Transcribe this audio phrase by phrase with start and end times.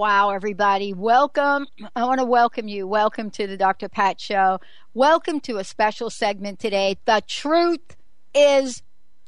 [0.00, 0.94] Wow, everybody.
[0.94, 1.66] Welcome.
[1.94, 2.86] I want to welcome you.
[2.86, 3.90] Welcome to the Dr.
[3.90, 4.58] Pat Show.
[4.94, 6.96] Welcome to a special segment today.
[7.04, 7.98] The truth
[8.34, 8.82] is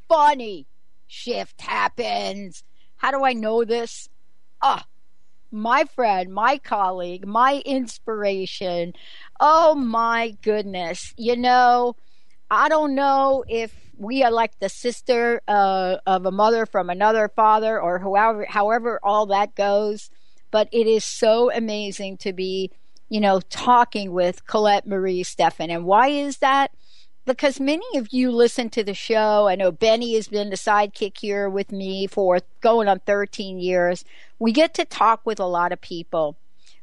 [0.09, 0.67] funny.
[1.07, 2.65] Shift happens.
[2.97, 4.09] How do I know this?
[4.63, 4.87] Ah,
[5.51, 8.95] my friend, my colleague, my inspiration.
[9.41, 11.13] Oh my goodness.
[11.19, 11.97] You know,
[12.51, 17.29] I don't know if we are like the sister uh, of a mother from another
[17.29, 20.09] father or however, however all that goes
[20.53, 22.71] but it is so amazing to be,
[23.09, 25.71] you know, talking with Colette Marie Stefan.
[25.71, 26.71] And why is that?
[27.25, 29.49] Because many of you listen to the show.
[29.49, 34.05] I know Benny has been the sidekick here with me for going on 13 years.
[34.39, 36.37] We get to talk with a lot of people,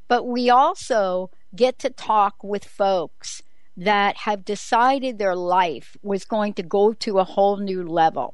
[0.07, 3.43] but we also get to talk with folks
[3.77, 8.33] that have decided their life was going to go to a whole new level.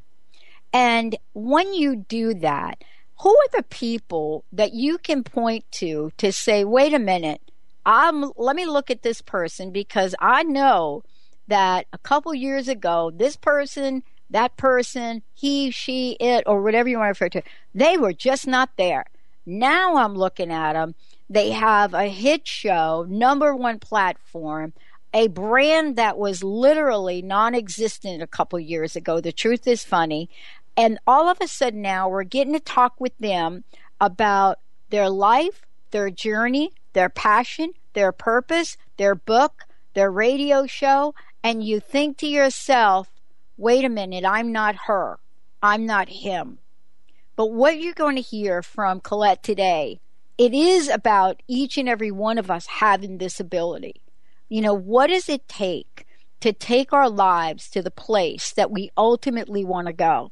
[0.73, 2.83] And when you do that,
[3.21, 7.41] who are the people that you can point to to say, wait a minute,
[7.85, 11.03] I'm, let me look at this person because I know
[11.47, 16.97] that a couple years ago, this person, that person, he, she, it, or whatever you
[16.97, 17.43] want to refer to,
[17.73, 19.05] they were just not there.
[19.45, 20.95] Now I'm looking at them.
[21.29, 24.73] They have a hit show, number one platform,
[25.13, 29.21] a brand that was literally non existent a couple years ago.
[29.21, 30.29] The truth is funny.
[30.77, 33.63] And all of a sudden now we're getting to talk with them
[33.99, 34.59] about
[34.89, 39.63] their life, their journey, their passion, their purpose, their book,
[39.93, 41.15] their radio show.
[41.43, 43.09] And you think to yourself,
[43.57, 45.19] wait a minute, I'm not her.
[45.63, 46.59] I'm not him.
[47.35, 49.99] But what you're going to hear from Colette today,
[50.37, 54.01] it is about each and every one of us having this ability.
[54.49, 56.05] You know, what does it take
[56.41, 60.31] to take our lives to the place that we ultimately want to go?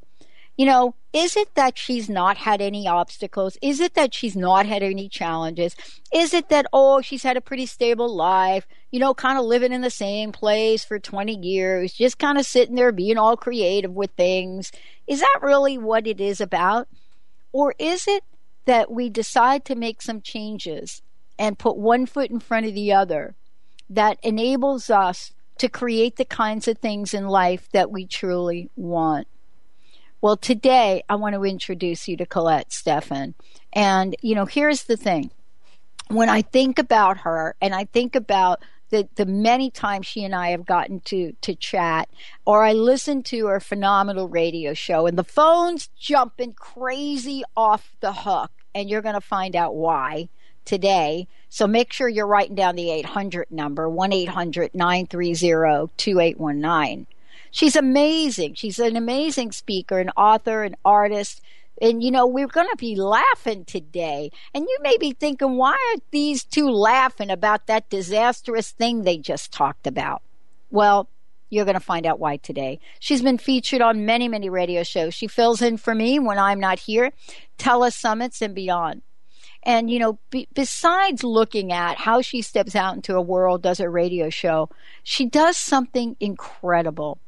[0.58, 3.58] You know, is it that she's not had any obstacles?
[3.62, 5.76] Is it that she's not had any challenges?
[6.14, 9.72] Is it that, oh, she's had a pretty stable life, you know, kind of living
[9.72, 13.92] in the same place for 20 years, just kind of sitting there being all creative
[13.92, 14.72] with things?
[15.08, 16.88] Is that really what it is about?
[17.52, 18.24] Or is it
[18.66, 21.02] that we decide to make some changes
[21.38, 23.36] and put one foot in front of the other
[23.90, 29.28] that enables us to create the kinds of things in life that we truly want?
[30.24, 33.34] Well, today I want to introduce you to Colette Stefan.
[33.74, 35.32] And, you know, here's the thing.
[36.08, 40.34] When I think about her and I think about the, the many times she and
[40.34, 42.08] I have gotten to, to chat,
[42.46, 48.14] or I listen to her phenomenal radio show, and the phone's jumping crazy off the
[48.14, 50.30] hook, and you're going to find out why
[50.64, 51.28] today.
[51.50, 57.08] So make sure you're writing down the 800 number, 1 800 930 2819.
[57.54, 58.56] She's amazing.
[58.56, 61.40] She's an amazing speaker, an author, an artist.
[61.80, 64.32] And you know, we're going to be laughing today.
[64.56, 69.20] And you may be thinking, why are these two laughing about that disastrous thing they
[69.20, 70.24] just talked about?
[70.72, 71.08] Well,
[71.52, 72.80] you're going to find out why today.
[73.00, 75.14] She's been featured on many, many radio shows.
[75.14, 77.12] She fills in for me when I'm not here,
[77.60, 79.04] telesummits and beyond.
[79.62, 83.80] And, you know, be, besides looking at how she steps out into a world, does
[83.80, 84.70] a radio show,
[85.04, 87.20] she does something incredible.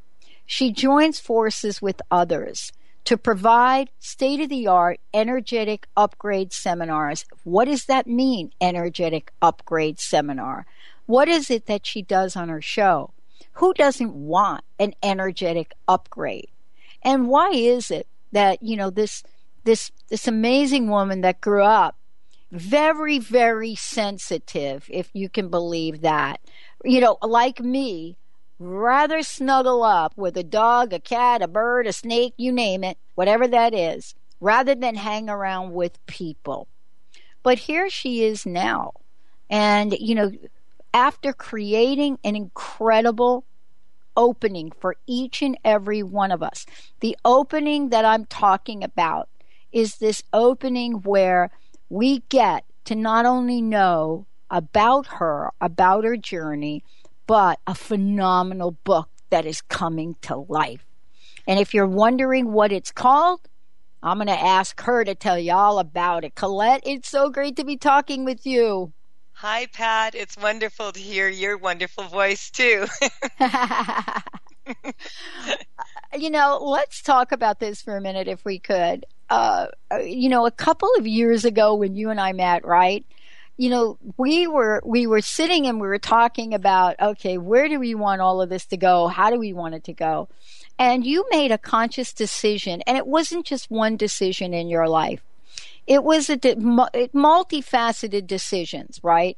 [0.45, 2.71] She joins forces with others
[3.06, 7.25] to provide state of the art energetic upgrade seminars.
[7.44, 10.65] What does that mean, energetic upgrade seminar?
[11.06, 13.12] What is it that she does on her show?
[13.53, 16.50] Who doesn't want an energetic upgrade?
[17.03, 19.24] And why is it that, you know, this
[19.65, 21.97] this this amazing woman that grew up
[22.51, 26.39] very very sensitive if you can believe that
[26.86, 28.15] you know like me
[28.60, 32.98] rather snuggle up with a dog, a cat, a bird, a snake, you name it,
[33.16, 36.68] whatever that is, rather than hang around with people.
[37.44, 38.94] But here she is now.
[39.50, 40.31] And, you know,
[40.94, 43.46] after creating an incredible
[44.18, 46.66] opening for each and every one of us,
[47.02, 49.30] the opening that I'm talking about
[49.72, 51.52] is this opening where
[51.90, 56.84] we get to not only know about her, about her journey,
[57.27, 60.86] but a phenomenal book that is coming to life.
[61.48, 63.42] And if you're wondering what it's called,
[64.01, 66.36] I'm going to ask her to tell you all about it.
[66.36, 68.94] Colette, it's so great to be talking with you.
[69.33, 70.16] Hi, Pat.
[70.16, 72.86] It's wonderful to hear your wonderful voice, too.
[76.18, 79.06] you know, let's talk about this for a minute if we could.
[79.30, 79.68] Uh,
[80.04, 83.04] you know, a couple of years ago when you and I met, right?
[83.57, 87.80] You know, we were we were sitting and we were talking about, okay, where do
[87.80, 89.07] we want all of this to go?
[89.07, 90.28] How do we want it to go?
[90.78, 95.22] And you made a conscious decision, and it wasn't just one decision in your life.
[95.88, 99.38] It was a multifaceted decisions, right?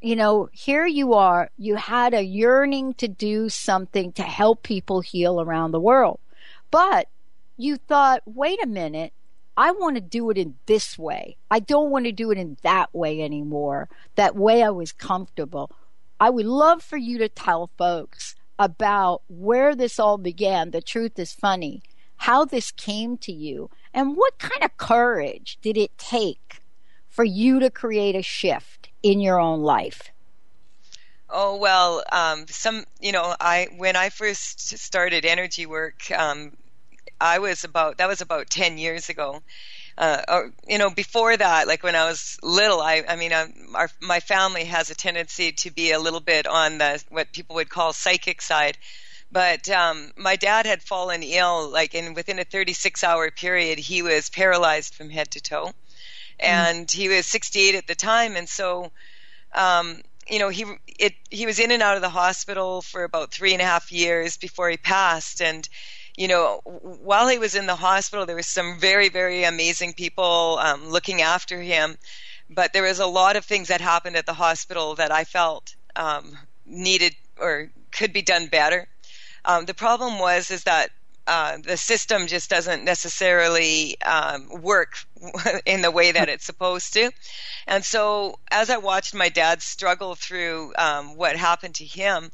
[0.00, 5.00] you know, here you are, you had a yearning to do something to help people
[5.00, 6.20] heal around the world.
[6.70, 7.08] But
[7.56, 9.12] you thought, wait a minute,
[9.56, 11.36] I want to do it in this way.
[11.50, 13.88] I don't want to do it in that way anymore.
[14.14, 15.70] That way I was comfortable.
[16.20, 20.70] I would love for you to tell folks about where this all began.
[20.70, 21.82] The truth is funny.
[22.18, 26.60] How this came to you and what kind of courage did it take
[27.08, 30.10] for you to create a shift in your own life?
[31.28, 36.52] Oh well, um, some you know, I when I first started energy work, um,
[37.20, 39.42] I was about that was about ten years ago.
[39.98, 43.46] Uh, or you know, before that, like when I was little, I I mean, I,
[43.74, 47.56] our my family has a tendency to be a little bit on the what people
[47.56, 48.76] would call psychic side.
[49.32, 54.02] But um, my dad had fallen ill, like in within a 36 hour period, he
[54.02, 55.72] was paralyzed from head to toe, mm.
[56.38, 58.92] and he was 68 at the time, and so
[59.52, 63.32] um, you know, he it he was in and out of the hospital for about
[63.32, 65.68] three and a half years before he passed, and
[66.16, 70.58] you know, while he was in the hospital, there was some very very amazing people
[70.60, 71.96] um, looking after him,
[72.50, 75.74] but there was a lot of things that happened at the hospital that I felt
[75.94, 78.88] um, needed or could be done better.
[79.44, 80.90] Um, the problem was is that
[81.26, 84.98] uh, the system just doesn't necessarily um, work
[85.66, 87.10] in the way that it's supposed to.
[87.66, 92.30] And so, as I watched my dad struggle through um, what happened to him,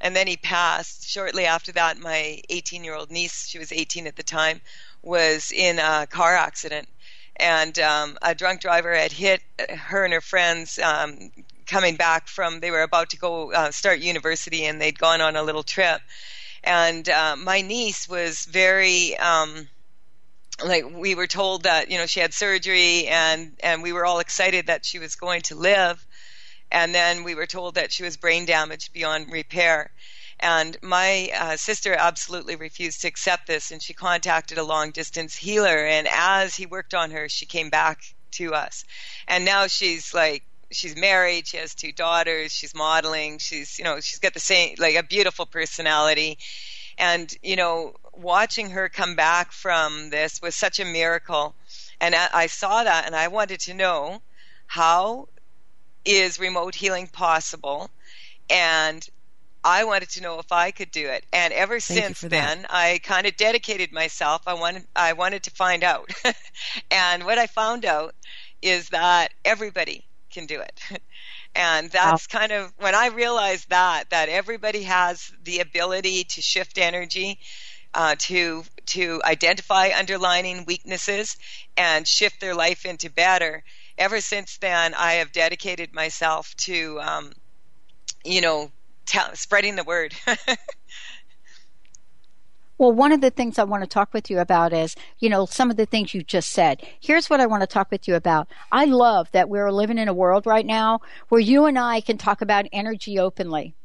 [0.00, 4.06] and then he passed shortly after that, my 18 year old niece, she was 18
[4.06, 4.60] at the time,
[5.02, 6.88] was in a car accident.
[7.36, 11.32] And um, a drunk driver had hit her and her friends um,
[11.66, 15.34] coming back from, they were about to go uh, start university and they'd gone on
[15.34, 16.00] a little trip.
[16.62, 19.68] And uh, my niece was very um,
[20.64, 24.20] like we were told that you know she had surgery and and we were all
[24.20, 26.06] excited that she was going to live
[26.74, 29.92] and then we were told that she was brain damaged beyond repair.
[30.40, 35.36] And my uh, sister absolutely refused to accept this and she contacted a long distance
[35.36, 38.00] healer and as he worked on her she came back
[38.32, 38.84] to us.
[39.28, 40.42] And now she's like
[40.72, 44.74] she's married she has two daughters she's modeling she's you know she's got the same
[44.78, 46.38] like a beautiful personality.
[46.98, 51.54] And you know watching her come back from this was such a miracle.
[52.00, 54.22] And i saw that and i wanted to know
[54.66, 55.28] how
[56.04, 57.90] is remote healing possible
[58.50, 59.08] and
[59.64, 63.00] I wanted to know if I could do it, and ever Thank since then, I
[63.02, 64.42] kind of dedicated myself.
[64.46, 66.10] I wanted, I wanted to find out,
[66.90, 68.14] and what I found out
[68.60, 70.80] is that everybody can do it.
[71.56, 72.40] And that's wow.
[72.40, 77.38] kind of when I realized that that everybody has the ability to shift energy,
[77.94, 81.36] uh, to to identify underlying weaknesses
[81.76, 83.62] and shift their life into better.
[83.96, 87.32] Ever since then, I have dedicated myself to, um,
[88.24, 88.70] you know,
[89.06, 90.14] t- spreading the word.
[92.76, 95.46] Well, one of the things I want to talk with you about is, you know,
[95.46, 96.82] some of the things you just said.
[97.00, 98.48] Here's what I want to talk with you about.
[98.72, 102.18] I love that we're living in a world right now where you and I can
[102.18, 103.76] talk about energy openly.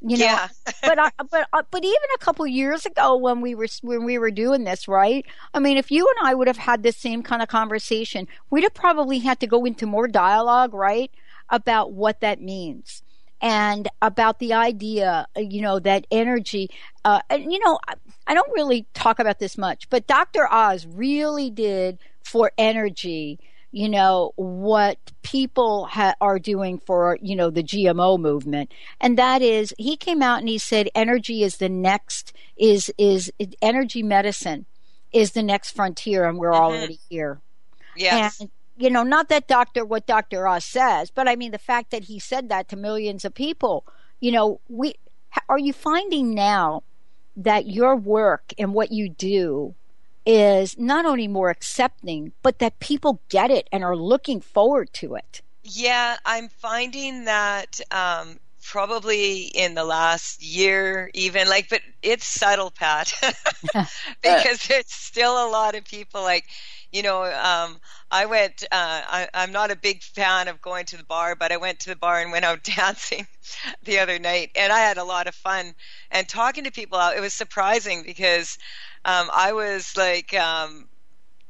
[0.00, 0.48] You know, yeah.
[0.82, 4.18] but I, but uh, but even a couple years ago when we were when we
[4.18, 5.24] were doing this, right?
[5.54, 8.62] I mean, if you and I would have had the same kind of conversation, we'd
[8.64, 11.10] have probably had to go into more dialogue, right,
[11.48, 13.02] about what that means
[13.40, 16.70] and about the idea, you know, that energy,
[17.04, 17.78] uh, and, you know,
[18.26, 20.50] I don't really talk about this much, but Dr.
[20.50, 23.38] Oz really did for energy
[23.72, 28.72] you know, what people ha- are doing for, you know, the GMO movement.
[29.00, 33.32] And that is, he came out and he said energy is the next, is, is
[33.60, 34.66] energy medicine
[35.12, 36.62] is the next frontier and we're mm-hmm.
[36.62, 37.40] already here.
[37.96, 38.40] Yes.
[38.40, 39.84] And, you know, not that Dr.
[39.84, 40.46] what Dr.
[40.46, 43.86] Oz says, but I mean the fact that he said that to millions of people,
[44.20, 44.94] you know, we,
[45.48, 46.82] are you finding now
[47.36, 49.74] that your work and what you do
[50.26, 55.14] is not only more accepting, but that people get it and are looking forward to
[55.14, 55.40] it.
[55.62, 62.70] Yeah, I'm finding that um, probably in the last year, even like, but it's subtle,
[62.70, 63.12] Pat,
[64.22, 66.44] because there's still a lot of people like,
[66.92, 67.78] you know, um,
[68.10, 68.64] I went.
[68.64, 71.80] Uh, I, I'm not a big fan of going to the bar, but I went
[71.80, 73.26] to the bar and went out dancing
[73.82, 75.74] the other night, and I had a lot of fun.
[76.10, 78.58] And talking to people out, it was surprising because
[79.04, 80.88] um, I was like, um,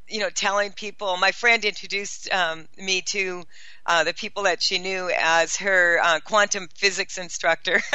[0.09, 1.17] you know, telling people.
[1.17, 3.45] My friend introduced um, me to
[3.87, 7.81] uh, the people that she knew as her uh, quantum physics instructor.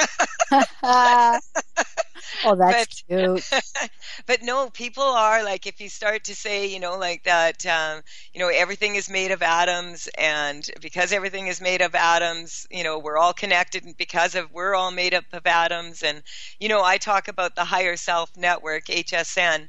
[2.46, 3.50] oh, that's but, cute.
[4.26, 8.02] but no, people are like, if you start to say, you know, like that, um,
[8.34, 12.84] you know, everything is made of atoms, and because everything is made of atoms, you
[12.84, 16.22] know, we're all connected because of we're all made up of atoms, and
[16.60, 19.68] you know, I talk about the higher self network, HSN.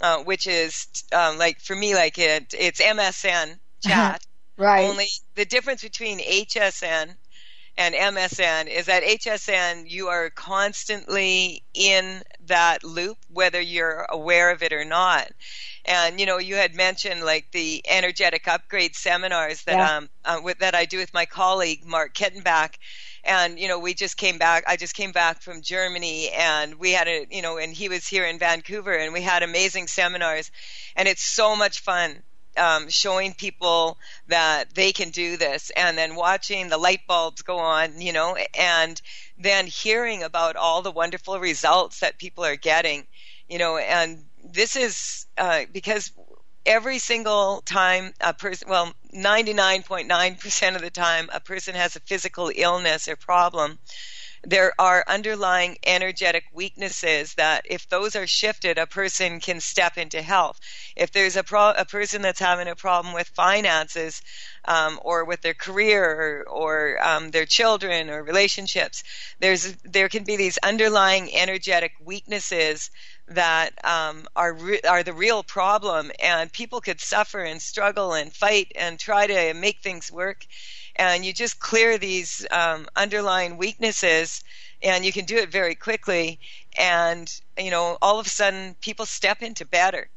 [0.00, 4.22] Uh, which is um, like for me, like it, it's MSN chat,
[4.56, 4.88] Right.
[4.88, 7.14] Only the difference between HSN
[7.78, 14.62] and MSN is that HSN, you are constantly in that loop, whether you're aware of
[14.62, 15.30] it or not.
[15.84, 19.96] And you know, you had mentioned like the energetic upgrade seminars that yeah.
[19.96, 22.76] um uh, with, that I do with my colleague Mark Kettenbach.
[23.26, 24.64] And you know, we just came back.
[24.66, 28.06] I just came back from Germany, and we had a you know, and he was
[28.06, 30.50] here in Vancouver, and we had amazing seminars,
[30.94, 32.22] and it's so much fun
[32.56, 37.58] um, showing people that they can do this and then watching the light bulbs go
[37.58, 39.00] on, you know, and
[39.38, 43.06] then hearing about all the wonderful results that people are getting,
[43.48, 46.12] you know, and this is uh, because
[46.66, 52.50] every single time a person, well, 99.9% of the time a person has a physical
[52.54, 53.78] illness or problem,
[54.44, 60.22] there are underlying energetic weaknesses that if those are shifted, a person can step into
[60.22, 60.60] health.
[60.94, 64.22] If there's a, pro- a person that's having a problem with finances,
[64.64, 69.02] um, or with their career, or, or um, their children, or relationships,
[69.40, 72.90] there's there can be these underlying energetic weaknesses
[73.28, 78.32] that um, are re- are the real problem, and people could suffer and struggle and
[78.34, 80.46] fight and try to make things work.
[80.96, 84.42] And you just clear these um, underlying weaknesses
[84.82, 86.38] and you can do it very quickly.
[86.78, 90.08] And you know all of a sudden people step into better.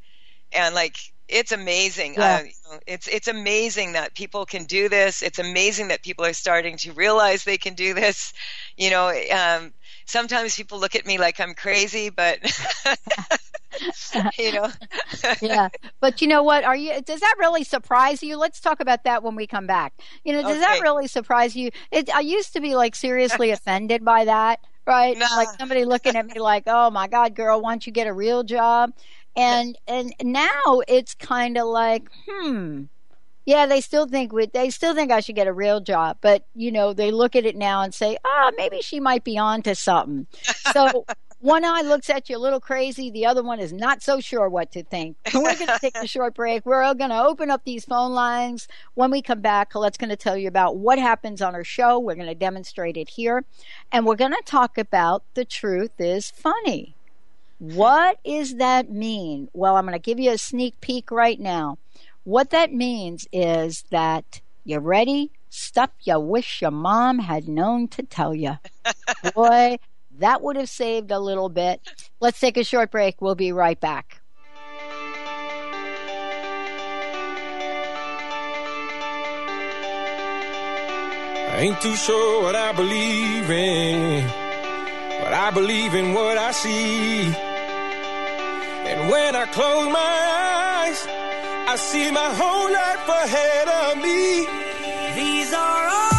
[0.51, 0.98] And like
[1.28, 2.16] it's amazing.
[2.16, 2.39] Yeah.
[2.39, 5.22] uh, you know, it's it's amazing that people can do this.
[5.22, 8.34] It's amazing that people are starting to realize they can do this.
[8.78, 9.74] You know um,
[10.10, 12.39] sometimes people look at me like i'm crazy but
[14.38, 14.72] you know.
[15.42, 16.63] yeah, but you know what?
[16.63, 17.01] Are you?
[17.01, 18.38] Does that really surprise you?
[18.38, 19.94] Let's talk about that when we come back.
[20.24, 20.60] You know, does okay.
[20.62, 21.72] that really surprise you?
[21.92, 25.18] It, I used to be like seriously offended by that, right?
[25.18, 25.28] No.
[25.36, 28.13] Like somebody looking at me like, "Oh my God, girl, why don't you get a
[28.13, 28.92] real job?"
[29.36, 32.84] And and now it's kind of like, hmm.
[33.46, 36.46] Yeah, they still think we, they still think I should get a real job, but
[36.53, 39.38] you know they look at it now and say, "Ah, oh, maybe she might be
[39.38, 40.27] on to something."
[40.74, 41.05] So
[41.39, 44.50] one eye looks at you a little crazy, the other one is not so sure
[44.50, 45.15] what to think.
[45.34, 46.65] We're going to take a short break.
[46.65, 48.67] We're going to open up these phone lines.
[48.96, 51.98] When we come back, Colette's going to tell you about what happens on our show.
[51.98, 53.46] We're going to demonstrate it here.
[53.91, 56.96] And we're going to talk about the truth is funny.
[57.60, 59.50] What does that mean?
[59.53, 61.77] Well, I'm going to give you a sneak peek right now.
[62.24, 65.32] What that means is that you're ready?
[65.50, 68.58] Stuff you wish your mom had known to tell you.
[69.34, 69.80] Boy,
[70.20, 71.82] that would have saved a little bit.
[72.20, 73.22] Let's take a short break.
[73.22, 74.22] We'll be right back.
[81.52, 84.26] I ain't too sure what I believe in,
[85.22, 87.24] but I believe in what I see.
[88.86, 91.28] And when I close my eyes,
[91.72, 94.48] I see my whole life ahead of me.
[95.22, 96.10] These are all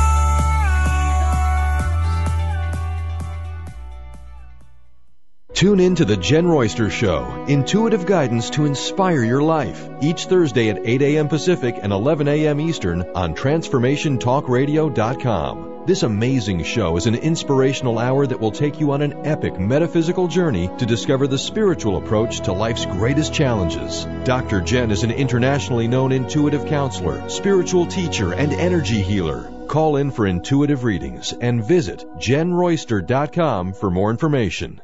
[5.52, 10.69] Tune in to The Jen Royster Show, intuitive guidance to inspire your life, each Thursday
[10.69, 11.26] at 8 a.m.
[11.26, 12.61] Pacific and 11 a.m.
[12.61, 15.69] Eastern on TransformationTalkRadio.com.
[15.87, 20.28] This amazing show is an inspirational hour that will take you on an epic metaphysical
[20.28, 24.04] journey to discover the spiritual approach to life's greatest challenges.
[24.25, 24.60] Dr.
[24.60, 29.50] Jen is an internationally known intuitive counselor, spiritual teacher, and energy healer.
[29.68, 34.82] Call in for intuitive readings and visit jenroyster.com for more information.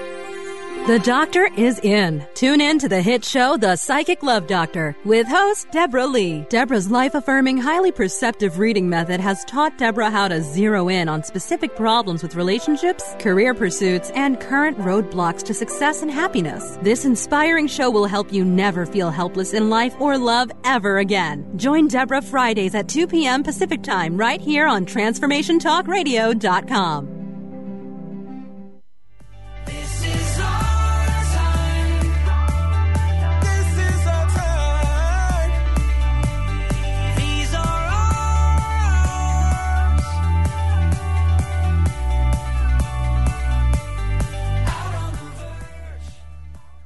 [0.87, 2.25] The doctor is in.
[2.33, 6.43] Tune in to the hit show, The Psychic Love Doctor, with host Deborah Lee.
[6.49, 11.23] Deborah's life affirming, highly perceptive reading method has taught Deborah how to zero in on
[11.23, 16.79] specific problems with relationships, career pursuits, and current roadblocks to success and happiness.
[16.81, 21.45] This inspiring show will help you never feel helpless in life or love ever again.
[21.57, 23.43] Join Deborah Fridays at 2 p.m.
[23.43, 27.20] Pacific Time right here on TransformationTalkRadio.com.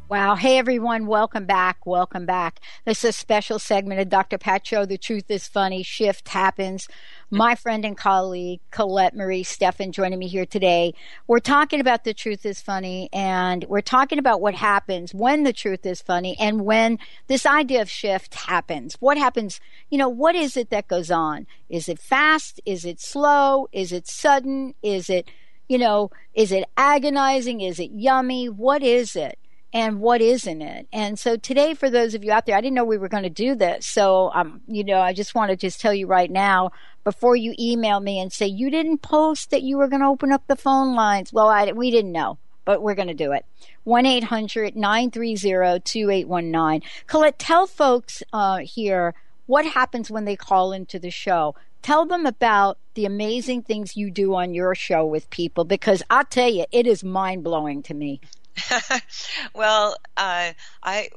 [0.07, 0.35] Wow.
[0.35, 1.07] Hey, everyone.
[1.07, 1.83] Welcome back.
[1.83, 2.59] Welcome back.
[2.85, 4.37] This is a special segment of Dr.
[4.37, 4.85] Pat Show.
[4.85, 5.81] The truth is funny.
[5.81, 6.87] Shift happens.
[7.31, 10.93] My friend and colleague, Colette Marie Stefan, joining me here today.
[11.25, 15.51] We're talking about the truth is funny, and we're talking about what happens when the
[15.51, 18.97] truth is funny and when this idea of shift happens.
[18.99, 19.59] What happens?
[19.89, 21.47] You know, what is it that goes on?
[21.67, 22.61] Is it fast?
[22.63, 23.69] Is it slow?
[23.71, 24.75] Is it sudden?
[24.83, 25.27] Is it,
[25.67, 27.61] you know, is it agonizing?
[27.61, 28.49] Is it yummy?
[28.49, 29.39] What is it?
[29.75, 30.87] And what isn't it.
[30.93, 33.23] And so today, for those of you out there, I didn't know we were going
[33.23, 33.85] to do this.
[33.85, 36.71] So, um, you know, I just want to just tell you right now,
[37.03, 40.31] before you email me and say you didn't post that you were going to open
[40.31, 41.33] up the phone lines.
[41.33, 43.45] Well, I, we didn't know, but we're going to do it.
[43.83, 46.89] 1 800 930 2819.
[47.07, 49.13] Colette, tell folks uh, here
[49.45, 51.53] what happens when they call into the show.
[51.81, 56.23] Tell them about the amazing things you do on your show with people because I
[56.23, 58.21] tell you, it is mind blowing to me.
[59.53, 60.51] well, uh,
[60.83, 61.09] I,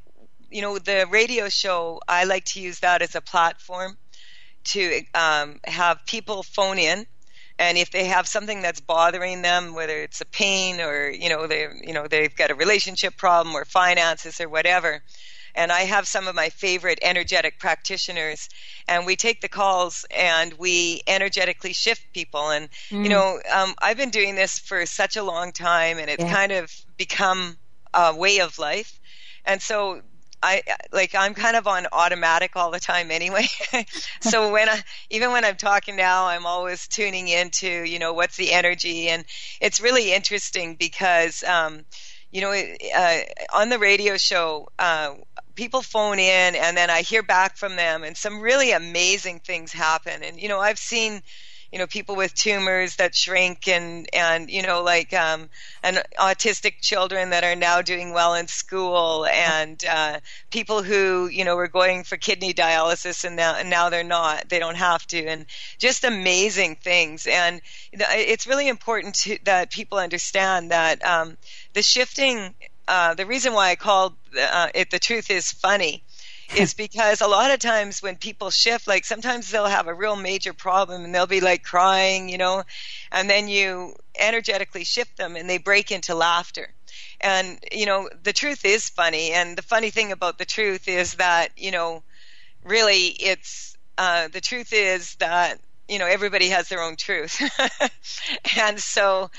[0.51, 3.97] you know, the radio show, I like to use that as a platform
[4.65, 7.07] to um, have people phone in.
[7.59, 11.49] And if they have something that's bothering them, whether it's a pain or you know
[11.49, 15.03] they you know they've got a relationship problem or finances or whatever,
[15.57, 18.49] and I have some of my favorite energetic practitioners,
[18.87, 22.51] and we take the calls and we energetically shift people.
[22.51, 23.03] And mm.
[23.03, 26.33] you know, um, I've been doing this for such a long time, and it's yeah.
[26.33, 27.57] kind of become
[27.95, 29.01] a way of life.
[29.45, 30.03] And so
[30.43, 33.47] I like I'm kind of on automatic all the time anyway.
[34.21, 38.37] so when I even when I'm talking now, I'm always tuning into you know what's
[38.37, 39.25] the energy, and
[39.61, 41.85] it's really interesting because um,
[42.31, 43.21] you know uh,
[43.53, 45.15] on the radio show uh,
[45.59, 49.73] people phone in and then I hear back from them and some really amazing things
[49.73, 50.23] happen.
[50.23, 51.21] And, you know, I've seen,
[51.73, 55.49] you know, people with tumors that shrink and, and, you know, like, um,
[55.83, 60.19] and autistic children that are now doing well in school and, uh,
[60.51, 64.49] people who, you know, were going for kidney dialysis and now, and now they're not,
[64.49, 65.45] they don't have to and
[65.79, 67.27] just amazing things.
[67.27, 67.61] And
[67.93, 71.37] it's really important to, that people understand that, um,
[71.75, 72.55] the shifting
[72.89, 76.03] uh, the reason why I called uh, it "The Truth Is Funny"
[76.57, 80.17] is because a lot of times when people shift, like sometimes they'll have a real
[80.17, 82.63] major problem and they'll be like crying, you know,
[83.13, 86.73] and then you energetically shift them and they break into laughter.
[87.21, 89.33] And, you know, the truth is funny.
[89.33, 92.03] And the funny thing about the truth is that, you know,
[92.65, 97.41] really it's, uh, the truth is that, you know, everybody has their own truth.
[98.59, 99.31] and so,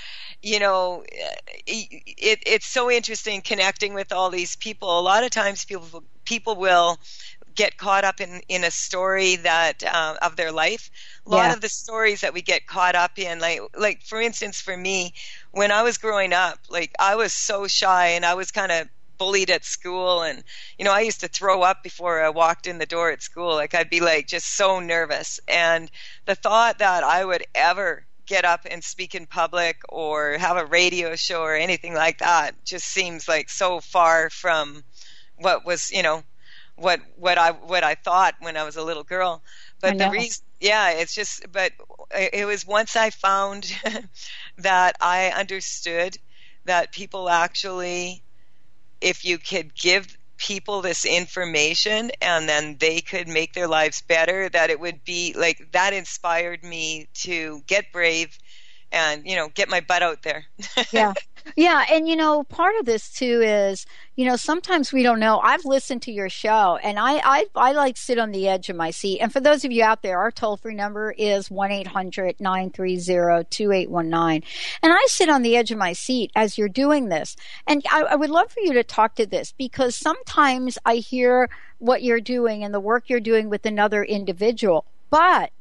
[0.41, 1.03] you know,
[1.67, 4.99] it, it's so interesting connecting with all these people.
[4.99, 6.97] A lot of times people, people will
[7.55, 10.89] get caught up in, in a story that uh, of their life.
[11.25, 11.53] A lot yeah.
[11.53, 15.13] of the stories that we get caught up in, like like for instance, for me,
[15.51, 18.87] when I was growing up, like I was so shy and I was kind of
[19.17, 20.41] bullied at school and
[20.77, 23.53] you know i used to throw up before i walked in the door at school
[23.53, 25.91] like i'd be like just so nervous and
[26.25, 30.65] the thought that i would ever get up and speak in public or have a
[30.65, 34.83] radio show or anything like that just seems like so far from
[35.35, 36.23] what was you know
[36.75, 39.41] what what I what I thought when I was a little girl.
[39.81, 41.51] But the reason, yeah, it's just.
[41.51, 41.71] But
[42.11, 43.73] it was once I found
[44.57, 46.17] that I understood
[46.65, 48.21] that people actually,
[49.01, 54.49] if you could give people this information and then they could make their lives better,
[54.49, 58.37] that it would be like that inspired me to get brave
[58.91, 60.45] and you know get my butt out there.
[60.91, 61.13] Yeah
[61.55, 63.85] yeah and you know part of this too is
[64.15, 65.39] you know sometimes we don't know.
[65.39, 68.75] I've listened to your show and i i, I like sit on the edge of
[68.75, 69.19] my seat.
[69.19, 74.43] And for those of you out there our toll free number is 1-800-930-2819
[74.83, 77.35] and i sit on the edge of my seat as you're doing this.
[77.67, 81.49] And I, I would love for you to talk to this because sometimes i hear
[81.79, 84.85] what you're doing and the work you're doing with another individual.
[85.09, 85.51] But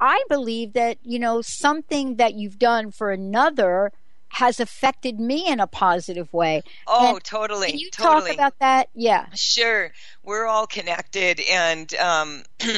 [0.00, 3.92] I believe that, you know, something that you've done for another
[4.30, 6.62] has affected me in a positive way.
[6.86, 7.70] Oh, and totally.
[7.70, 8.30] Can you totally.
[8.30, 8.88] talk about that?
[8.94, 9.26] Yeah.
[9.34, 9.92] Sure.
[10.22, 12.42] We're all connected and um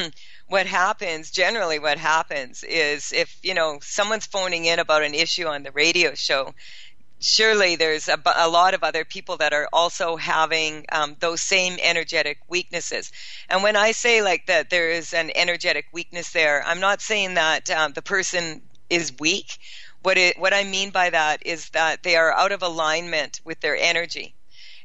[0.47, 5.47] what happens generally what happens is if you know someone's phoning in about an issue
[5.47, 6.53] on the radio show
[7.21, 11.77] surely there's a, a, lot of other people that are also having um, those same
[11.81, 13.11] energetic weaknesses.
[13.47, 17.35] And when I say like that there is an energetic weakness there, I'm not saying
[17.35, 19.57] that um, the person is weak.
[20.01, 23.59] What it, what I mean by that is that they are out of alignment with
[23.59, 24.35] their energy.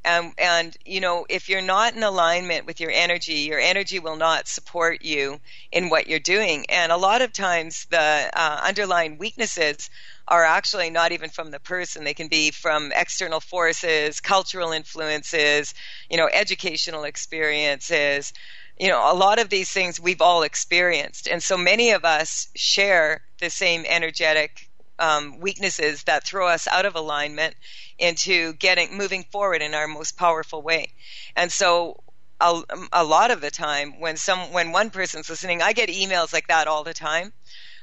[0.05, 4.15] And, and you know if you're not in alignment with your energy your energy will
[4.15, 5.41] not support you
[5.73, 9.91] in what you're doing and a lot of times the uh, underlying weaknesses
[10.29, 12.05] are actually not even from the person.
[12.05, 15.75] They can be from external forces, cultural influences,
[16.11, 18.33] you know, educational experiences.
[18.79, 21.29] You know, a lot of these things we've all experienced.
[21.29, 24.66] And so many of us share the same energetic
[24.99, 27.55] um, weaknesses that throw us out of alignment
[27.99, 30.89] into getting moving forward in our most powerful way.
[31.37, 31.97] And so
[32.41, 36.33] a, a lot of the time when some when one person's listening, I get emails
[36.33, 37.33] like that all the time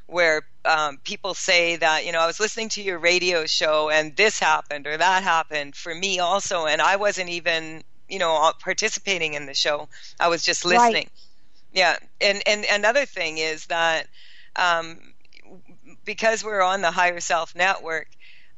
[0.08, 4.16] where um, people say that you know I was listening to your radio show and
[4.16, 9.34] this happened or that happened for me also, and I wasn't even you know participating
[9.34, 9.90] in the show.
[10.20, 11.06] I was just listening.
[11.06, 11.10] Right.
[11.72, 14.08] Yeah, and and another thing is that
[14.56, 15.13] um,
[16.06, 18.08] because we're on the higher self network,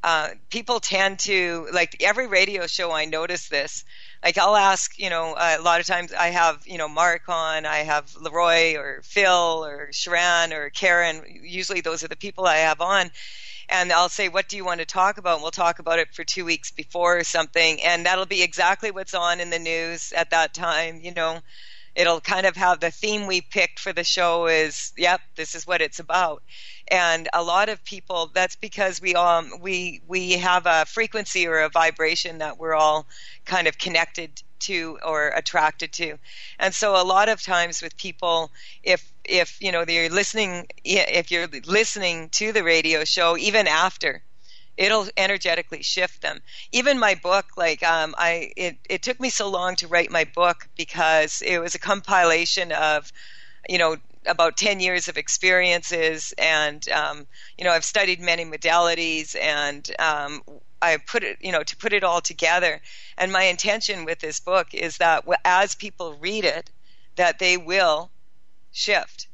[0.04, 2.92] uh, people tend to like every radio show.
[2.92, 3.84] I notice this
[4.26, 7.30] like I'll ask, you know, uh, a lot of times I have, you know, Mark
[7.30, 11.22] on, I have Leroy or Phil or Sharon or Karen.
[11.44, 13.12] Usually those are the people I have on.
[13.70, 15.36] And I'll say, what do you want to talk about?
[15.36, 17.82] And we'll talk about it for two weeks before or something.
[17.84, 21.40] And that'll be exactly what's on in the news at that time, you know
[21.96, 25.66] it'll kind of have the theme we picked for the show is yep this is
[25.66, 26.44] what it's about
[26.90, 31.60] and a lot of people that's because we um we we have a frequency or
[31.62, 33.08] a vibration that we're all
[33.46, 36.18] kind of connected to or attracted to.
[36.60, 38.52] And so a lot of times with people
[38.84, 44.24] if if you know they're listening if you're listening to the radio show even after
[44.78, 46.40] it'll energetically shift them.
[46.72, 50.26] Even my book like um, i it, it took me so long to write my
[50.26, 53.12] book because it was a compilation of
[53.70, 59.36] you know about 10 years of experiences and um, you know i've studied many modalities
[59.40, 60.42] and um,
[60.82, 62.82] i put it you know to put it all together.
[63.18, 66.70] And my intention with this book is that as people read it
[67.16, 68.12] that they will
[68.72, 69.28] shift.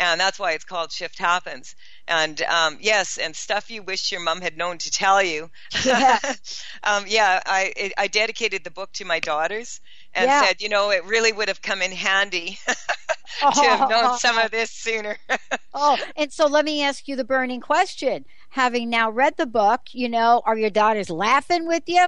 [0.00, 1.74] And that's why it's called shift happens.
[2.06, 5.50] And um, yes and stuff you wish your mom had known to tell you.
[5.84, 6.18] Yeah,
[6.84, 9.80] um, yeah I, I dedicated the book to my daughters
[10.14, 10.42] and yeah.
[10.44, 12.58] said you know it really would have come in handy
[13.52, 15.16] to have known some of this sooner.
[15.72, 18.24] Oh and so let me ask you the burning question.
[18.50, 22.06] Having now read the book you know are your daughters laughing with you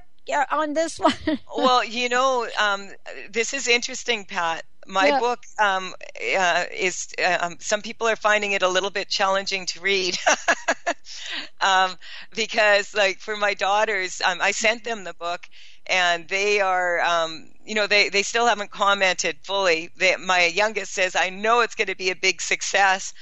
[0.51, 1.39] on this one?
[1.57, 2.91] Well you know um,
[3.31, 4.65] this is interesting pat.
[4.87, 5.21] My Yeah.
[5.21, 5.95] book um,
[6.37, 10.19] uh, is uh, um, some people are finding it a little bit challenging to read.
[11.61, 11.97] Um,
[12.35, 15.47] because like for my daughters um, i sent them the book
[15.91, 19.91] and they are um, you know they, they still haven't commented fully.
[19.97, 23.13] They, my youngest says i know it's going to be a big success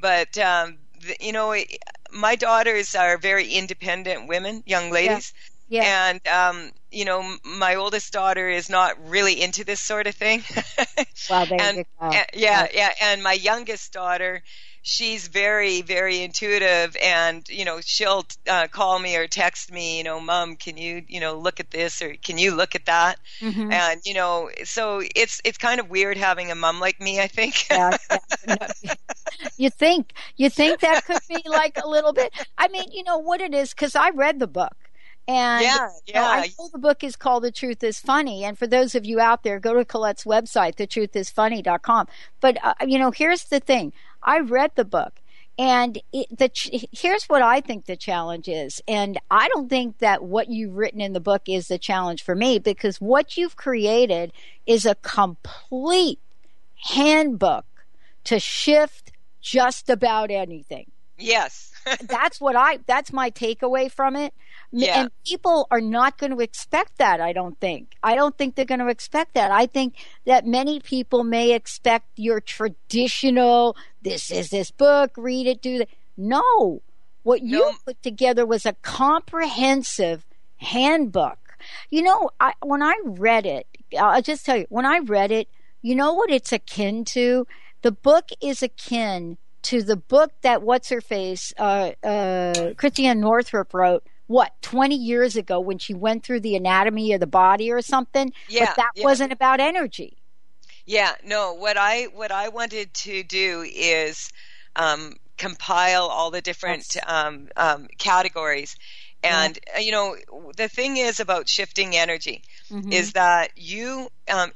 [0.00, 1.54] but um, th- you know
[2.12, 5.32] my daughters are very independent women young ladies.
[5.68, 6.10] Yeah.
[6.10, 10.42] and um, you know my oldest daughter is not really into this sort of thing.
[11.30, 12.06] Well, there and you go.
[12.08, 14.42] uh, yeah, yeah, and my youngest daughter,
[14.82, 20.04] she's very, very intuitive, and you know, she'll uh, call me or text me, you
[20.04, 23.18] know, Mom, can you, you know, look at this or can you look at that?
[23.40, 23.72] Mhm.
[23.72, 27.20] And you know, so it's it's kind of weird having a mom like me.
[27.20, 27.68] I think.
[27.70, 27.96] Yeah,
[28.46, 28.68] yeah.
[29.56, 33.18] You think you think that could be like a little bit i mean you know
[33.18, 34.74] what it is because i read the book
[35.28, 36.28] and Yeah, you know, yeah.
[36.28, 38.42] I know the book is called The Truth is Funny.
[38.44, 42.08] And for those of you out there, go to Colette's website, thetruthisfunny.com.
[42.40, 45.14] But, uh, you know, here's the thing I read the book.
[45.58, 48.80] And it, the ch- here's what I think the challenge is.
[48.88, 52.34] And I don't think that what you've written in the book is the challenge for
[52.34, 54.32] me because what you've created
[54.66, 56.20] is a complete
[56.94, 57.66] handbook
[58.24, 60.86] to shift just about anything
[61.22, 61.72] yes.
[62.02, 64.34] that's what I that's my takeaway from it.
[64.70, 65.02] Yeah.
[65.02, 67.96] And people are not going to expect that, I don't think.
[68.02, 69.50] I don't think they're going to expect that.
[69.50, 75.62] I think that many people may expect your traditional this is this book, read it,
[75.62, 75.88] do that.
[76.16, 76.82] No.
[77.22, 77.72] What you No.
[77.84, 80.24] put together was a comprehensive
[80.56, 81.38] handbook.
[81.90, 83.66] You know, I when I read it,
[83.98, 85.48] I'll just tell you, when I read it,
[85.80, 87.46] you know what it's akin to?
[87.82, 93.72] The book is akin to the book that what's her face, uh, uh, Christiane Northrup
[93.74, 94.04] wrote.
[94.28, 98.32] What twenty years ago when she went through the anatomy of the body or something?
[98.48, 99.04] Yeah, but that yeah.
[99.04, 100.16] wasn't about energy.
[100.86, 101.54] Yeah, no.
[101.54, 104.30] What I what I wanted to do is
[104.76, 108.76] um, compile all the different um, um, categories,
[109.22, 110.16] and uh, you know
[110.56, 112.90] the thing is about shifting energy Mhm.
[112.90, 114.50] is that you um,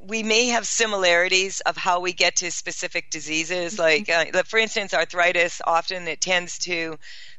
[0.00, 3.78] we may have similarities of how we get to specific diseases.
[3.78, 6.96] Like uh, for instance arthritis often it tends to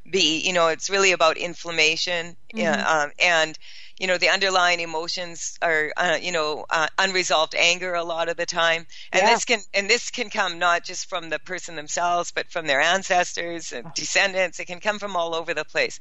[0.09, 3.57] be you know it's really about inflammation yeah, um, and
[4.01, 8.37] you know the underlying emotions are uh, you know uh, unresolved anger a lot of
[8.37, 9.27] the time and Yeah.
[9.27, 12.81] this can and this can come not just from the person themselves but from their
[12.81, 15.99] ancestors and descendants it can come from all over the place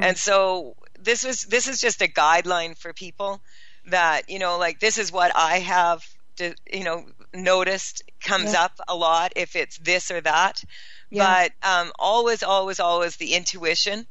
[0.00, 3.40] and so this was this is just a guideline for people
[3.86, 6.04] that you know like this is what i have
[6.36, 8.64] to, you know noticed comes Yeah.
[8.64, 10.62] up a lot if it's this or that
[11.10, 11.36] Yeah.
[11.36, 14.06] but um, always always always the intuition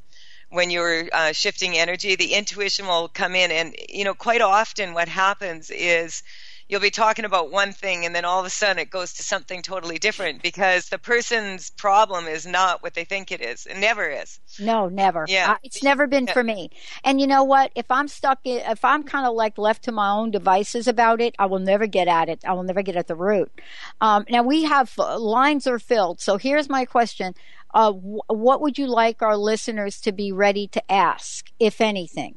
[0.50, 4.94] when you're uh, shifting energy the intuition will come in and you know quite often
[4.94, 6.24] what happens is
[6.70, 9.24] you'll be talking about one thing and then all of a sudden it goes to
[9.24, 13.78] something totally different because the person's problem is not what they think it is it
[13.78, 15.26] never is No, never.
[15.30, 15.52] Yeah.
[15.52, 16.34] I- it's never been Yeah.
[16.34, 16.72] for me.
[17.06, 17.72] And you know what?
[17.76, 21.22] If I'm stuck, in, if I'm kind of like left to my own devices about
[21.22, 22.40] it, I will never get at it.
[22.44, 23.52] I will never get at the root.
[24.02, 26.20] Um, now we have uh, lines are filled.
[26.20, 27.34] So here's my question:
[27.74, 32.36] uh, wh- What would you like our listeners to be ready to ask, if anything?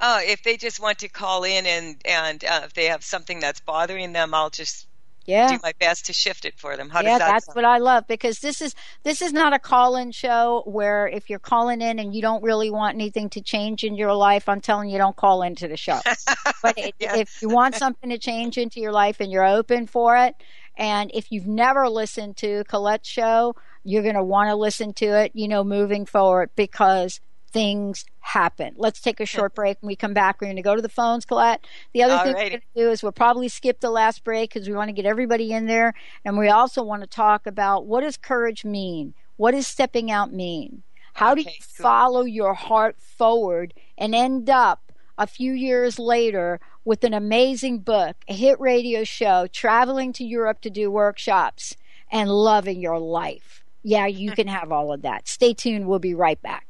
[0.00, 3.38] Oh, if they just want to call in and and uh, if they have something
[3.40, 4.86] that's bothering them, I'll just
[5.26, 5.48] Yeah.
[5.48, 6.88] do my best to shift it for them.
[6.88, 7.56] How yeah, does that that's sound?
[7.56, 11.38] what I love because this is this is not a call-in show where if you're
[11.38, 14.88] calling in and you don't really want anything to change in your life, I'm telling
[14.88, 16.00] you, don't call into the show.
[16.62, 17.16] but it, Yeah.
[17.16, 20.34] if you want something to change into your life and you're open for it,
[20.76, 25.06] and if you've never listened to Colette's show, you're going to want to listen to
[25.06, 28.74] it, you know, moving forward because things happen.
[28.76, 29.78] Let's take a short break.
[29.80, 31.66] When we come back, we're going to go to the phones, Colette.
[31.92, 34.68] The other thing we're going to do is we'll probably skip the last break because
[34.68, 35.94] we want to get everybody in there.
[36.24, 39.14] And we also want to talk about what does courage mean?
[39.36, 40.82] What does stepping out mean?
[41.14, 41.84] How do you cool.
[41.84, 48.16] follow your heart forward and end up a few years later with an amazing book,
[48.28, 51.76] a hit radio show, traveling to Europe to do workshops,
[52.12, 53.59] and loving your life?
[53.82, 55.28] Yeah, you can have all of that.
[55.28, 55.86] Stay tuned.
[55.88, 56.69] We'll be right back.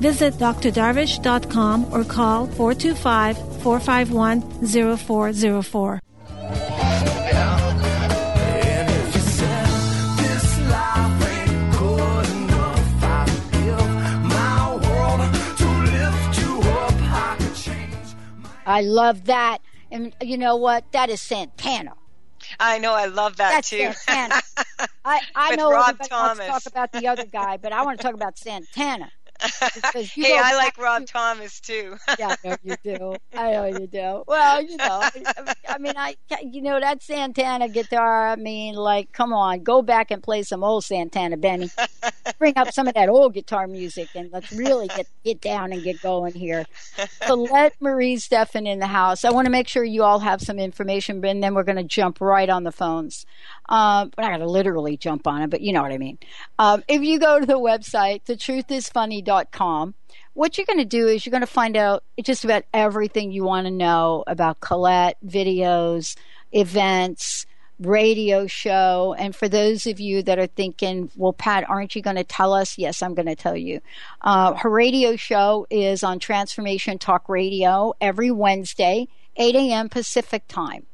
[0.00, 4.42] Visit drdarvish.com or call 425 451
[4.98, 6.00] 0404.
[18.64, 19.58] I love that.
[19.90, 20.90] And you know what?
[20.92, 21.94] That is Santana.
[22.58, 23.92] I know, I love that That's too.
[23.92, 24.40] Santana.
[25.04, 26.38] I, I know Rob everybody Thomas.
[26.48, 29.10] wants to talk about the other guy, but I want to talk about Santana.
[30.14, 31.96] Hey, I like Rob Thomas too.
[32.18, 33.16] yeah, I know you do.
[33.34, 34.24] I know you do.
[34.32, 35.02] Well, you know,
[35.68, 38.28] I, mean, I, you know, that Santana guitar.
[38.28, 41.70] I mean, like, come on, go back and play some old Santana, Benny.
[42.38, 45.82] Bring up some of that old guitar music, and let's really get get down and
[45.82, 46.64] get going here.
[47.26, 49.24] So let Marie Stefan in the house.
[49.24, 51.84] I want to make sure you all have some information, and then we're going to
[51.84, 53.26] jump right on the phones.
[53.68, 56.18] Um, we're not going to literally jump on it, but you know what I mean.
[56.58, 58.24] Um, if you go to the website,
[59.32, 59.94] thetruthisfunny.com,
[60.34, 63.44] what you're going to do is you're going to find out just about everything you
[63.44, 66.16] want to know about Colette, videos,
[66.52, 67.46] events,
[67.78, 69.14] radio show.
[69.18, 72.52] And for those of you that are thinking, well, Pat, aren't you going to tell
[72.52, 72.78] us?
[72.78, 73.80] Yes, I'm going to tell you.
[74.20, 79.88] Uh, her radio show is on Transformation Talk Radio every Wednesday, 8 a.m.
[79.88, 80.86] Pacific time.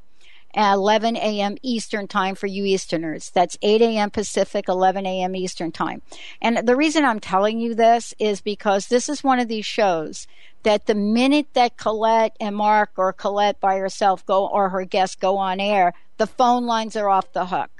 [0.59, 1.57] 11 a.m.
[1.63, 3.31] Eastern time for you Easterners.
[3.31, 4.11] That's 8 a.m.
[4.11, 5.37] Pacific, 11 a.m.
[5.37, 6.03] Eastern time.
[6.43, 10.27] And the reason I'm telling you this is because this is one of these shows
[10.65, 15.15] that the minute that Colette and Mark or Colette by herself go or her guests
[15.15, 17.71] go on air, the phone lines are off the hook.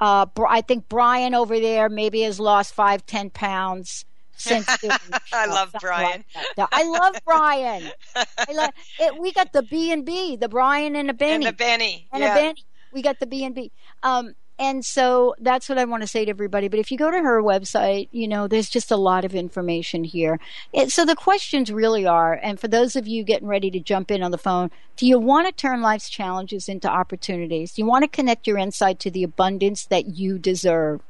[0.00, 4.04] Uh, I think Brian over there maybe has lost five, ten pounds
[4.40, 4.66] since
[5.32, 6.24] I love Brian.
[6.56, 6.68] like.
[6.72, 7.90] I love Brian.
[8.16, 9.20] I love it.
[9.20, 12.08] We got the B and B, the Brian and the Benny And the Benny.
[12.12, 12.32] and yeah.
[12.32, 12.64] a Benny.
[12.92, 13.70] We got the B and B.
[14.02, 16.68] Um, and so that's what I want to say to everybody.
[16.68, 20.04] But if you go to her website, you know, there's just a lot of information
[20.04, 20.38] here.
[20.74, 24.10] It, so the questions really are, and for those of you getting ready to jump
[24.10, 27.72] in on the phone, do you want to turn life's challenges into opportunities?
[27.72, 31.00] Do you want to connect your insight to the abundance that you deserve?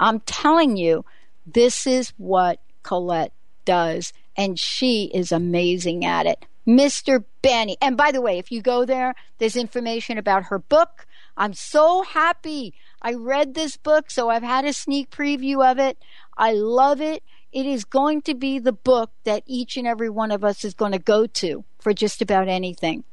[0.00, 1.04] I'm telling you,
[1.46, 3.32] this is what Colette
[3.64, 6.44] does, and she is amazing at it.
[6.66, 7.24] Mr.
[7.42, 7.76] Benny.
[7.80, 11.06] And by the way, if you go there, there's information about her book.
[11.36, 12.74] I'm so happy.
[13.02, 15.98] I read this book, so I've had a sneak preview of it.
[16.36, 17.22] I love it.
[17.52, 20.74] It is going to be the book that each and every one of us is
[20.74, 23.04] going to go to for just about anything.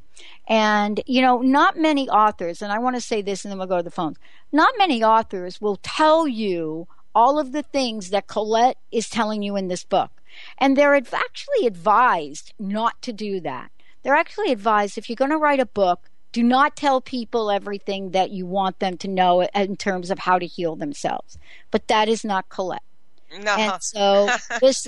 [0.47, 3.67] And, you know, not many authors, and I want to say this and then we'll
[3.67, 4.17] go to the phones,
[4.51, 6.87] not many authors will tell you
[7.17, 10.12] all of the things that Colette is telling you in this book.
[10.60, 13.71] And they're actually advised not to do that.
[14.03, 18.12] They're actually advised if you're going to write a book, do not tell people everything
[18.12, 21.39] that you want them to know in terms of how to heal themselves.
[21.71, 22.84] But that is not Colette.
[23.39, 23.56] No.
[23.56, 24.30] And so
[24.62, 24.88] this,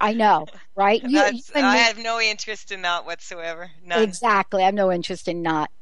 [0.00, 1.02] I know, right?
[1.02, 3.72] You, you I have no interest in that whatsoever.
[3.84, 4.00] None.
[4.00, 4.62] Exactly.
[4.62, 5.72] I have no interest in not.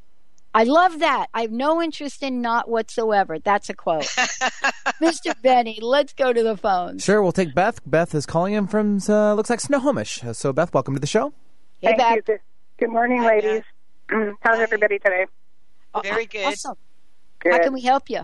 [0.54, 1.28] I love that.
[1.32, 3.38] I have no interest in not whatsoever.
[3.38, 4.02] That's a quote.
[5.00, 5.34] Mr.
[5.42, 7.02] Benny, let's go to the phones.
[7.04, 7.80] Sure, we'll take Beth.
[7.86, 10.22] Beth is calling in from uh, looks like Snohomish.
[10.22, 11.32] Uh, So Beth, welcome to the show.
[11.80, 12.16] Hey, Thank Beth.
[12.16, 12.22] you.
[12.22, 12.40] Good,
[12.80, 13.62] good morning, ladies.
[14.40, 15.26] How's everybody today?
[16.02, 16.44] Very good.
[16.46, 16.76] Awesome.
[17.40, 17.52] Good.
[17.52, 18.20] How can we help you?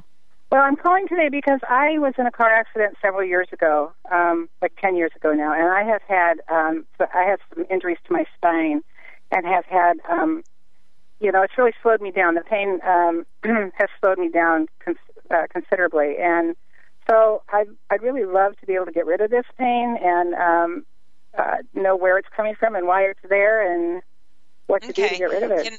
[0.53, 4.49] Well, I'm calling today because I was in a car accident several years ago, um,
[4.63, 8.13] like 10 years ago now, and I have had um, I have some injuries to
[8.13, 8.83] my spine,
[9.31, 10.43] and have had um,
[11.21, 12.35] you know it's really slowed me down.
[12.35, 13.27] The pain um,
[13.79, 14.97] has slowed me down cons-
[15.31, 16.55] uh, considerably, and
[17.09, 20.35] so I'd I'd really love to be able to get rid of this pain and
[20.35, 20.87] um,
[21.37, 24.03] uh, know where it's coming from and why it's there and
[24.67, 25.65] what to do to get rid of it.
[25.65, 25.77] Can,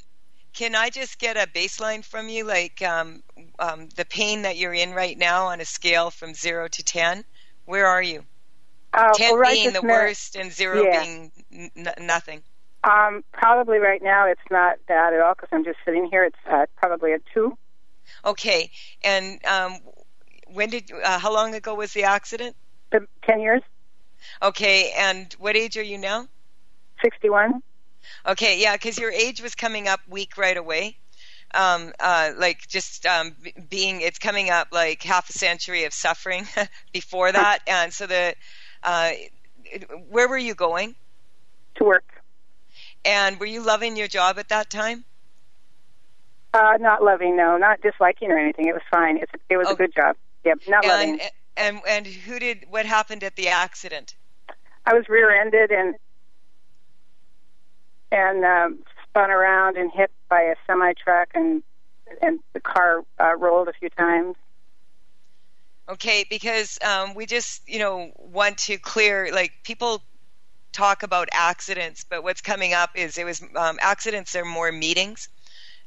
[0.54, 3.22] can I just get a baseline from you, like um,
[3.60, 7.24] um, the pain that you're in right now on a scale from zero to ten?
[7.66, 8.24] Where are you?
[8.92, 11.04] Uh, ten well, right being the minute- worst and zero Yeah.
[11.04, 11.32] being
[11.76, 12.42] n- nothing.
[12.84, 16.24] Um, probably right now it's not bad at all because I'm just sitting here.
[16.24, 17.58] It's uh, probably a two.
[18.24, 18.72] Okay,
[19.04, 19.80] and um,
[20.48, 20.90] when did?
[20.92, 22.56] Uh, how long ago was the accident?
[22.92, 23.62] The ten years.
[24.42, 26.28] Okay, and what age are you now?
[27.02, 27.62] Sixty-one.
[28.26, 30.98] Okay, yeah, because your age was coming up weak right away.
[31.54, 35.94] Um, uh, like just um, b- being, it's coming up like half a century of
[35.94, 36.48] suffering
[36.94, 38.36] before that, and so the,
[38.84, 39.12] uh,
[40.10, 40.96] where were you going?
[41.78, 42.19] To work.
[43.06, 45.06] And were you loving your job at that time?
[46.54, 48.68] Uh, not loving, no, not disliking or anything.
[48.68, 49.18] It was fine.
[49.18, 50.16] It's, it was a good job.
[50.44, 51.20] Yep, not loving.
[51.22, 52.66] and, and and who did?
[52.70, 54.16] What happened at the accident?
[54.86, 55.96] I was rear-ended and
[58.12, 61.62] and um, spun around and hit by a semi truck, and
[62.22, 64.36] and the car uh, rolled a few times.
[65.90, 70.04] Okay, because um, we just, you know, want to clear, like, people
[70.72, 75.30] talk about accidents, but what's coming up is it was um, accidents are more meetings.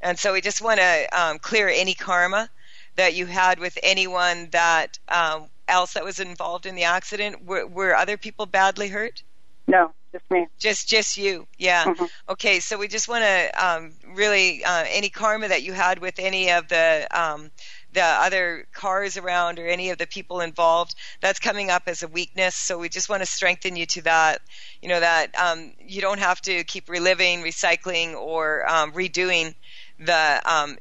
[0.01, 2.49] And so we just want to um, clear any karma
[2.95, 7.45] that you had with anyone that um, else that was involved in the accident.
[7.45, 9.23] Were, were other people badly hurt?
[9.67, 10.47] No, just me.
[10.59, 11.93] Just just you, yeah.
[12.27, 16.15] Okay, so we just want to um, really uh, any karma that you had with
[16.19, 17.49] any of the um,
[17.93, 22.07] the other cars around or any of the people involved that's coming up as a
[22.07, 22.55] weakness.
[22.55, 24.41] So we just want to strengthen you to that.
[24.81, 29.55] You know that um, you don't have to keep reliving, recycling, or um, redoing
[29.99, 30.77] the um,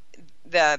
[0.47, 0.79] the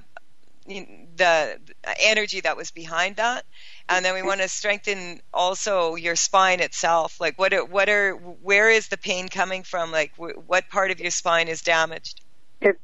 [0.65, 1.59] the
[1.99, 3.43] energy that was behind that
[3.89, 8.13] and then we want to strengthen also your spine itself like what are, what are
[8.13, 12.21] where is the pain coming from like wh- what part of your spine is damaged
[12.61, 12.79] It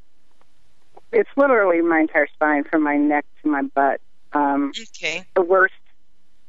[1.11, 4.01] it's literally my entire spine from my neck my butt.
[4.33, 5.73] Um, okay the worst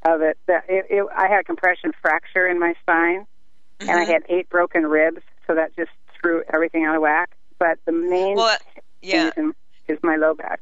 [0.07, 3.27] of it, that it, it, I had a compression fracture in my spine,
[3.81, 4.13] and I Mhm.
[4.13, 5.91] had eight broken ribs, so that just
[6.21, 7.31] threw everything out of whack.
[7.59, 8.59] But the main well
[9.03, 9.55] yeah reason
[9.89, 10.61] is my low back.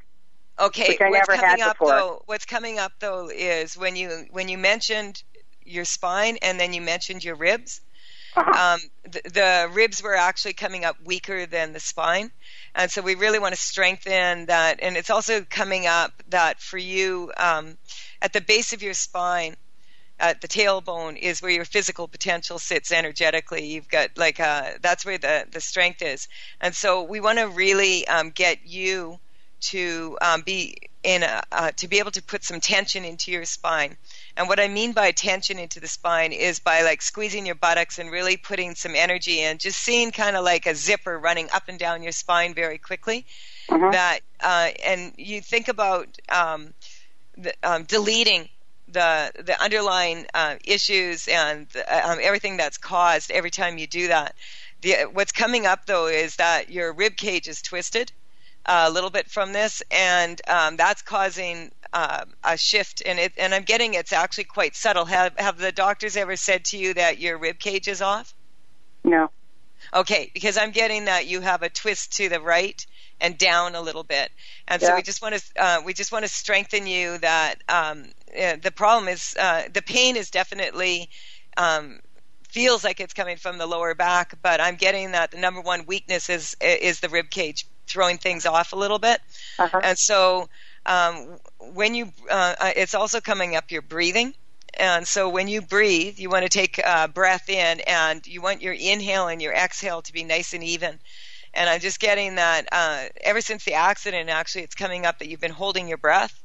[0.60, 1.92] okay which I what's never coming had up before.
[1.92, 5.22] though what's coming up though is when you when you mentioned
[5.64, 7.80] your spine and then you mentioned your ribs
[8.36, 8.58] Uh-huh.
[8.74, 12.30] um, the, the ribs were actually coming up weaker than the spine.
[12.78, 14.78] And so we really want to strengthen that.
[14.80, 17.76] And it's also coming up that for you, um,
[18.22, 19.56] at the base of your spine,
[20.20, 23.66] at the tailbone is where your physical potential sits energetically.
[23.66, 26.28] You've got like uh, that's where the the strength is,
[26.60, 29.18] and so we want to really um, get you
[29.60, 33.44] to um, be in a, uh, to be able to put some tension into your
[33.44, 33.96] spine.
[34.38, 37.98] And what I mean by tension into the spine is by like squeezing your buttocks
[37.98, 41.64] and really putting some energy in, just seeing kind of like a zipper running up
[41.66, 43.26] and down your spine very quickly.
[43.90, 46.72] That uh, and you think about um,
[47.36, 48.48] the, um, deleting
[48.86, 54.06] the the underlying uh, issues and uh, um, everything that's caused every time you do
[54.06, 54.36] that.
[54.82, 58.12] The, what's coming up though is that your rib cage is twisted
[58.66, 63.02] uh, a little bit from this, and um, that's causing uh, a shift.
[63.04, 65.04] And it, and I'm getting it's actually quite subtle.
[65.04, 68.34] Have have the doctors ever said to you that your rib cage is off?
[69.04, 69.30] No.
[69.94, 72.84] Okay, because I'm getting that you have a twist to the right
[73.20, 74.30] and down a little bit,
[74.66, 77.18] and so we just want to uh, we just want to strengthen you.
[77.18, 78.06] That um,
[78.38, 81.08] uh, the problem is uh, the pain is definitely
[81.56, 82.00] um,
[82.48, 85.86] feels like it's coming from the lower back, but I'm getting that the number one
[85.86, 89.20] weakness is is the rib cage throwing things off a little bit,
[89.82, 90.48] and so
[90.88, 91.38] um,
[91.74, 94.34] when you uh, uh, it's also coming up your breathing.
[94.78, 98.62] And so when you breathe, you want to take a breath in and you want
[98.62, 100.98] your inhale and your exhale to be nice and even.
[101.54, 105.28] And I'm just getting that uh, ever since the accident, actually, it's coming up that
[105.28, 106.38] you've been holding your breath,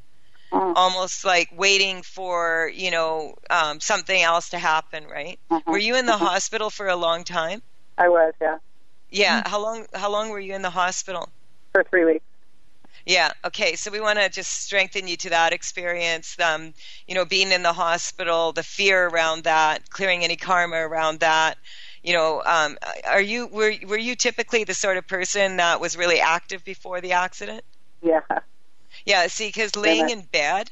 [0.76, 5.38] almost like waiting for, you know, um, something else to happen, right?
[5.68, 7.62] Were you in the hospital for a long time?
[7.98, 8.58] I was, yeah,
[9.12, 9.44] Yeah.
[9.46, 9.86] How long?
[9.94, 11.30] How long were you in the hospital?
[11.74, 12.26] for three weeks.
[13.06, 13.32] Yeah.
[13.46, 13.76] Okay.
[13.76, 16.38] So we want to just strengthen you to that experience.
[16.40, 16.74] Um,
[17.08, 21.58] you know, being in the hospital, the fear around that, clearing any karma around that.
[22.02, 22.78] You know, um,
[23.08, 27.02] are you were were you typically the sort of person that was really active before
[27.02, 27.64] the accident?
[28.02, 28.22] Yeah.
[29.06, 30.72] Yeah, see, because laying in bed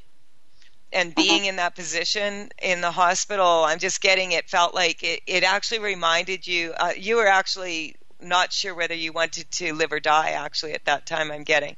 [0.91, 1.15] and Uh-huh.
[1.15, 5.43] being in that position in the hospital, I'm just getting it felt like it, it
[5.43, 9.99] actually reminded you, uh, you were actually not sure whether you wanted to live or
[9.99, 11.75] die, actually, at that time, I'm getting.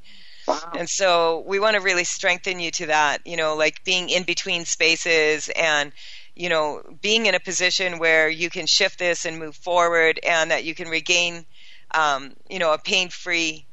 [0.77, 4.23] And so we want to really strengthen you to that, you know, like being in
[4.23, 5.91] between spaces and,
[6.35, 10.51] you know, being in a position where you can shift this and move forward and
[10.51, 11.45] that you can regain,
[11.91, 13.65] um, you know, a pain free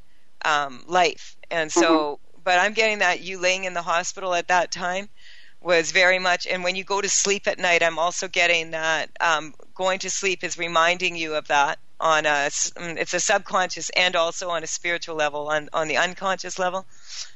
[0.44, 1.36] um, life.
[1.50, 5.08] And so, but I'm getting that you laying in the hospital at that time
[5.62, 9.10] was very much, and when you go to sleep at night, I'm also getting that
[9.20, 13.90] um, going to sleep is reminding you of that on a, mm, it's a subconscious
[13.90, 16.86] and also on a spiritual level, on, on the unconscious level.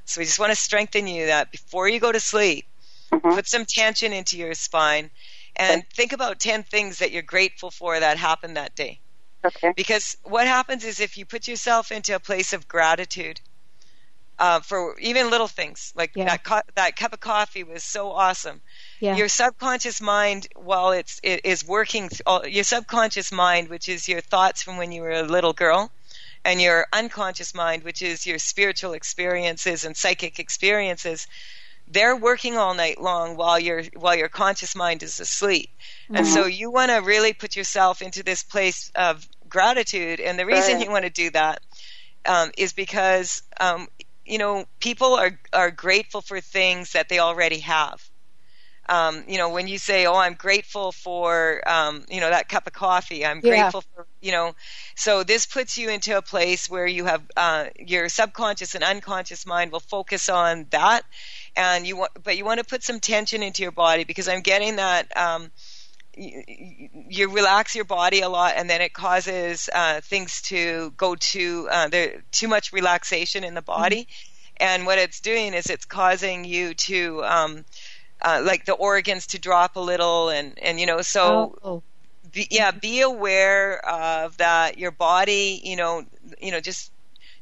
[0.05, 2.67] So we just want to strengthen you that before you go to sleep,
[3.11, 5.11] put some tension into your spine
[5.57, 9.01] and think about 10 things that you're grateful for that happened that day.
[9.45, 9.73] Okay.
[9.77, 13.41] Because what happens is if you put yourself into a place of gratitude
[14.45, 14.81] uh, for
[15.11, 16.27] even little things, like Yeah.
[16.31, 18.59] that co- that cup of coffee was so awesome.
[19.01, 19.17] Yeah.
[19.21, 24.09] Your subconscious mind, while it's it is working, th- all- your subconscious mind, which is
[24.13, 25.91] your thoughts from when you were a little girl,
[26.45, 31.27] and your unconscious mind, which is your spiritual experiences and psychic experiences,
[31.95, 35.69] they're working all night long while your while your conscious mind is asleep.
[36.17, 40.19] And so you want to really put yourself into this place of gratitude.
[40.27, 40.85] And the reason Right.
[40.85, 41.59] you want to do that
[42.27, 43.87] um, is because um,
[44.27, 48.03] you know people are are grateful for things that they already have.
[48.89, 52.67] Um, you know, when you say, "Oh, I'm grateful for um, you know that cup
[52.67, 53.73] of coffee," I'm Yeah.
[53.73, 54.55] grateful for you know.
[54.97, 59.47] So this puts you into a place where you have uh, your subconscious and unconscious
[59.47, 61.05] mind will focus on that,
[61.57, 64.43] and you want, but you want to put some tension into your body because I'm
[64.43, 65.17] getting that.
[65.17, 65.51] Um,
[66.17, 71.15] you, you relax your body a lot, and then it causes uh, things to go
[71.17, 74.07] to uh, there too much relaxation in the body,
[74.59, 77.65] and what it's doing is it's causing you to um,
[78.23, 81.83] uh, like the organs to drop a little, and and you know so Oh.
[82.33, 84.79] be, yeah, be aware of that.
[84.79, 86.05] Your body, you know,
[86.41, 86.91] you know, just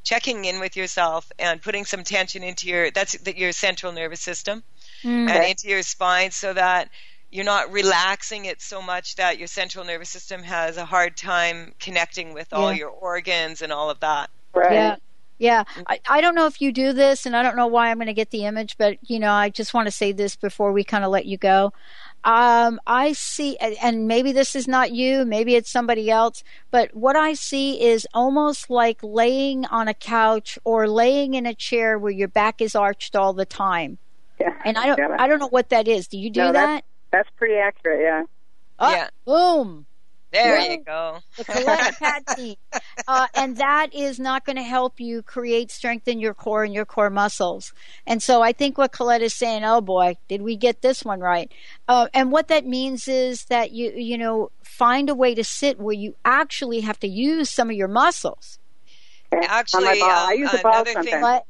[0.03, 4.21] checking in with yourself and putting some tension into your that's that your central nervous
[4.21, 4.63] system
[5.03, 5.29] Mm.
[5.29, 6.89] and into your spine, so that
[7.33, 11.73] you're not relaxing it so much that your central nervous system has a hard time
[11.79, 12.77] connecting with all Yeah.
[12.79, 14.29] your organs and all of that.
[14.53, 14.71] Right.
[14.73, 14.95] Yeah.
[15.39, 15.63] Yeah.
[15.87, 18.05] I, I don't know if you do this, and I don't know why I'm going
[18.05, 20.83] to get the image, but, you know, I just want to say this before we
[20.83, 21.73] kind of let you go.
[22.23, 26.95] Um, I see, and- and maybe this is not you, maybe it's somebody else, but
[26.95, 31.97] what I see is almost like laying on a couch or laying in a chair
[31.97, 33.97] where your back is arched all the time.
[34.39, 34.53] Yeah.
[34.63, 36.07] And I don't, Yeah, I don't know what that is.
[36.07, 36.85] Do you do No, that?
[37.13, 38.01] That's pretty accurate.
[38.01, 38.23] Yeah.
[38.79, 39.09] Oh, Yeah.
[39.23, 39.85] Boom.
[40.31, 40.71] There Yeah.
[40.71, 41.19] you go.
[41.37, 42.55] the Colette Pat team.
[43.07, 46.73] Uh, and that is not going to help you create strength in your core and
[46.73, 47.71] your core muscles.
[48.07, 51.19] And so I think what Colette is saying, oh boy, did we get this one
[51.19, 51.51] right?
[51.87, 55.79] Uh, and what that means is that you, you know, find a way to sit
[55.79, 58.57] where you actually have to use some of your muscles.
[59.31, 60.09] Actually, on my ball.
[60.09, 61.45] I um, use another thing But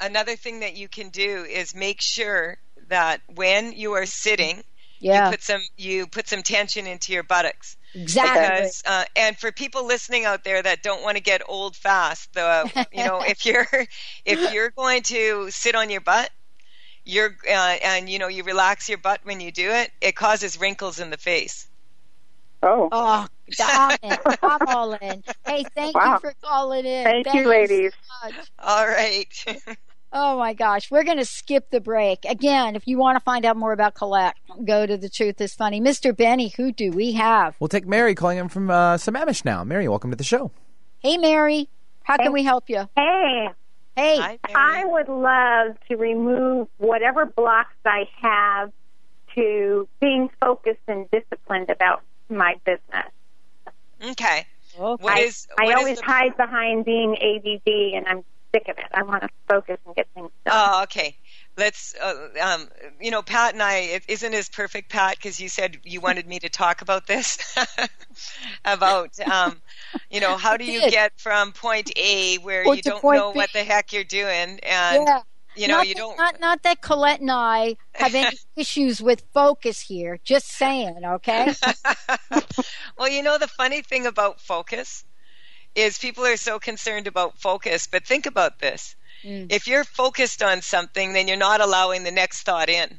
[0.00, 2.56] another thing that you can do is make sure
[2.88, 4.62] that when you are sitting,
[5.00, 7.76] yeah, you put some you put some tension into your buttocks.
[7.94, 8.50] exactly.
[8.50, 12.32] Because uh, and for people listening out there that don't want to get old fast,
[12.34, 13.66] the you know if you're
[14.24, 16.30] if you're going to sit on your butt,
[17.04, 20.60] you're uh, and you know you relax your butt when you do it, it causes
[20.60, 21.68] wrinkles in the face.
[22.62, 22.92] Oh.
[22.92, 23.26] Oh,
[23.60, 24.18] I'm in.
[24.42, 25.24] I'm all in.
[25.46, 26.02] Hey, thank Wow.
[26.04, 27.04] you for calling in.
[27.04, 27.92] Thank you, ladies.
[28.24, 28.52] much.
[28.58, 29.26] All right.
[30.16, 32.24] Oh my gosh, we're going to skip the break.
[32.24, 35.54] Again, if you want to find out more about Colette, go to The Truth is
[35.54, 35.80] Funny.
[35.80, 36.16] Mr.
[36.16, 37.56] Benny, who do we have?
[37.58, 39.64] We'll take Mary calling in from uh, Sammamish now.
[39.64, 40.52] Mary, welcome to the show.
[41.00, 41.68] Hey, Mary,
[42.04, 42.88] how can we help you?
[42.96, 43.48] Hey,
[43.96, 48.72] Hey, Hi, I would love to remove whatever blocks I have
[49.36, 53.06] to being focused and disciplined about my business.
[54.02, 54.46] okay.
[54.76, 55.04] Okay.
[55.04, 58.24] What I, is I what is always the- hide behind being ADD, and I'm
[58.54, 58.84] sick of it.
[58.92, 60.54] I want to focus and get things done.
[60.54, 61.16] Oh, okay.
[61.56, 62.68] Let's, uh, um,
[63.00, 66.26] you know, Pat and I, it isn't as perfect, Pat, because you said you wanted
[66.26, 67.56] me to talk about this,
[68.64, 69.60] about, um,
[70.10, 73.36] you know, how do you get from point A where you don't know B.
[73.36, 75.20] what the heck you're doing, and yeah.
[75.54, 76.16] you know, not you that, don't.
[76.16, 80.18] Not, not that Colette and I have any issues with focus here.
[80.24, 81.54] Just saying, okay?
[82.98, 85.04] well, you know, the funny thing about focus
[85.74, 88.96] is people are so concerned about focus, but think about this.
[89.22, 89.46] Mm.
[89.50, 92.98] If you're focused on something, then you're not allowing the next thought in.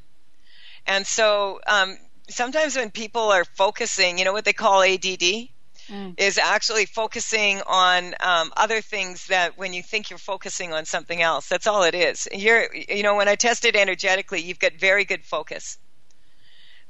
[0.87, 1.97] And so um,
[2.29, 5.49] sometimes when people are focusing, you know what they call ADD?
[5.89, 6.13] mm.
[6.17, 11.21] is actually focusing on um, other things that when you think you're focusing on something
[11.21, 12.27] else, that's all it is.
[12.31, 15.77] You're, you know, when I tested energetically, you've got very good focus.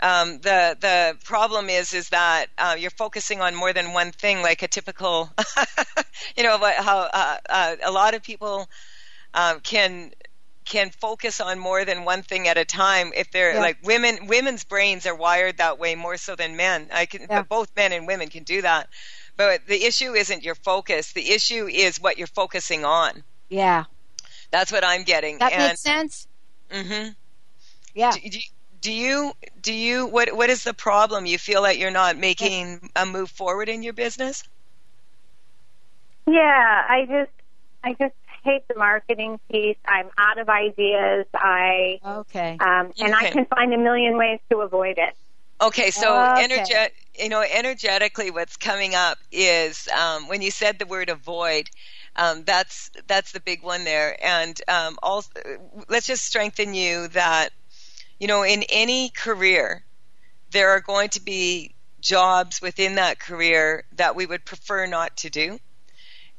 [0.02, 4.42] Um, the the problem is is that uh, you're focusing on more than one thing,
[4.42, 5.30] like a typical,
[6.38, 8.68] you know, how uh, uh, a lot of people
[9.34, 10.12] um, can
[10.66, 13.60] can focus on more than one thing at a time if they're yeah.
[13.60, 16.90] like women women's brains are wired that way more so than men.
[16.92, 17.44] I can yeah.
[17.44, 18.90] both men and women can do that.
[19.38, 21.14] But the issue isn't your focus.
[21.14, 23.24] The issue is what you're focusing on.
[23.50, 23.86] Yeah.
[24.52, 26.28] That's what i'm getting that and, makes sense.
[26.72, 27.10] Mm-hmm.
[27.94, 28.12] Yeah.
[28.12, 28.40] Do, do,
[28.86, 32.90] do you do you what what is the problem you feel that you're not making
[32.96, 34.44] a move forward in your business
[36.28, 37.32] yeah i just
[37.84, 38.16] i just
[38.46, 39.78] hate the marketing piece.
[39.86, 41.26] I'm out of ideas.
[41.34, 43.28] I okay, um, and okay.
[43.28, 45.14] I can find a million ways to avoid it.
[45.60, 46.48] Okay, so okay.
[46.48, 51.70] Energet, you know, energetically, what's coming up is um, when you said the word avoid.
[52.18, 55.30] Um, that's that's the big one there, and um, also
[55.90, 57.50] let's just strengthen you that
[58.20, 59.84] you know in any career
[60.52, 65.30] there are going to be jobs within that career that we would prefer not to
[65.30, 65.60] do,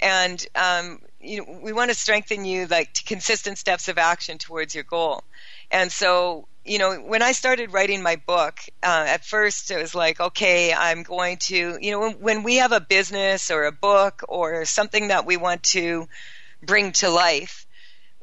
[0.00, 4.38] and um, you know, we want to strengthen you like to consistent steps of action
[4.38, 5.22] towards your goal.
[5.70, 9.94] And so, you know, when I started writing my book, uh, at first it was
[9.94, 13.72] like, okay, I'm going to, you know, when, when we have a business or a
[13.72, 16.08] book or something that we want to
[16.62, 17.65] bring to life,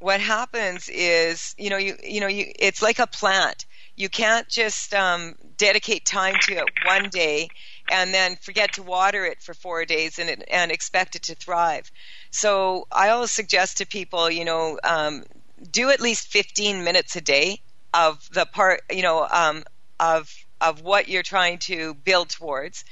[0.04, 3.66] what happens is, you know, you, you know, you, it's like a plant.
[3.95, 7.47] You can't just um, dedicate time to it one day
[7.89, 11.36] and then forget to water it for four days and, it, and expect it to
[11.36, 11.91] thrive.
[12.32, 15.24] So I always suggest to people, you know, um,
[15.72, 17.62] do at least 15 minutes a day
[17.93, 19.64] of the part, you know, um,
[19.99, 22.84] of of what you're trying to build towards.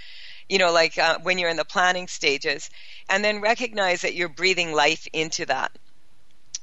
[0.50, 2.70] You know, like uh, when you're in the planning stages,
[3.10, 5.72] and then recognize that you're breathing life into that.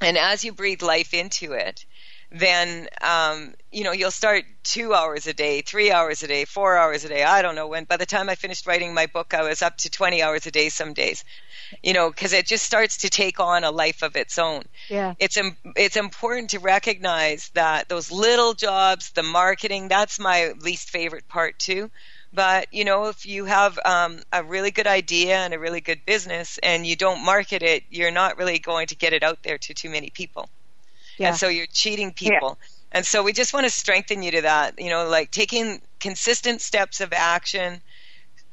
[0.01, 1.85] And as you breathe life into it,
[2.31, 6.77] then um, you know you'll start two hours a day, three hours a day, four
[6.77, 7.25] hours a day.
[7.25, 7.85] I don't know when.
[7.85, 10.51] By the time I finished writing my book, I was up to twenty hours a
[10.51, 11.25] day some days.
[11.83, 14.65] You know, because it just starts to take on a life of its own.
[14.89, 15.39] Yeah, it's
[15.75, 21.59] it's important to recognize that those little jobs, the marketing, that's my least favorite part
[21.59, 21.91] too.
[22.33, 26.05] But you know, if you have um, a really good idea and a really good
[26.05, 29.59] business, and you don't market it, you're not really going to get it out there
[29.59, 30.49] to too many people
[31.19, 31.29] yeah.
[31.29, 32.59] and so you're cheating people.
[32.61, 32.69] Yeah.
[32.91, 36.63] And so we just want to strengthen you to that, you know, like taking consistent
[36.63, 37.83] steps of action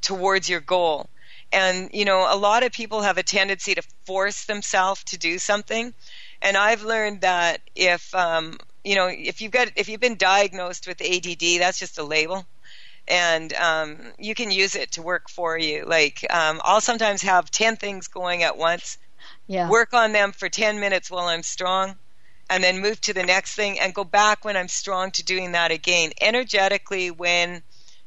[0.02, 1.10] towards your goal.
[1.54, 5.40] And, you know, a lot of people have a tendency to force themselves to do
[5.40, 5.94] something.
[6.42, 10.86] And I've learned that if, um, you know, if you've got, if you've been diagnosed
[10.86, 12.46] with ADD, that's just a label.
[13.08, 15.86] And um, you can use it to work for you.
[15.86, 18.98] Like, um, I'll sometimes have 10 things going at once,
[19.48, 19.70] yeah.
[19.70, 21.96] work on them for 10 minutes while I'm strong,
[22.50, 25.52] and then move to the next thing and go back when I'm strong to doing
[25.52, 26.12] that again.
[26.20, 27.62] Energetically, when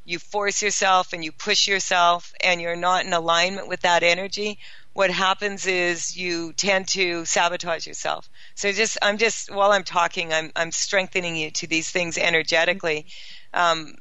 [0.04, 4.58] you force yourself and you push yourself and you're not in alignment with that energy,
[4.94, 8.28] what happens is you tend to sabotage yourself.
[8.54, 13.06] So just, I'm just, while I'm talking, I'm, I'm strengthening you to these things energetically.
[13.54, 13.94] Um,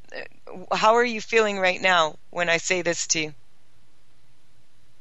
[0.71, 3.33] how are you feeling right now when I say this to you?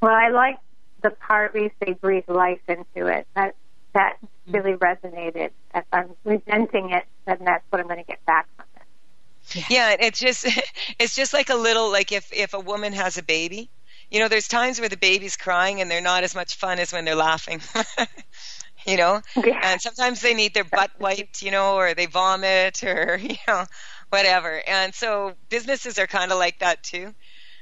[0.00, 0.58] Well, I like
[1.02, 3.26] the part where you say breathe life into it.
[3.34, 3.54] That
[3.92, 5.50] that really resonated.
[5.74, 9.70] If I'm resenting it, then that's what I'm going to get back from it.
[9.70, 9.96] Yeah.
[9.98, 10.46] it's just
[10.98, 13.70] it's just like a little like if if a woman has a baby,
[14.10, 16.92] you know, there's times where the baby's crying and they're not as much fun as
[16.92, 17.60] when they're laughing.
[18.86, 19.60] you know, yeah.
[19.64, 23.64] and sometimes they need their butt wiped, you know, or they vomit or you know,
[24.10, 24.62] whatever.
[24.66, 27.14] And so businesses are kind of like that too.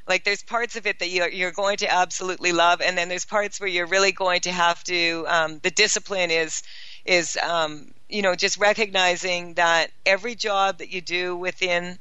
[0.06, 3.24] Like there's parts of it that you're, you're going to absolutely love, and then there's
[3.24, 5.24] parts where you're really going to have to.
[5.26, 6.62] Um, the discipline is
[7.06, 11.98] is um, you know just recognizing that every job that you do within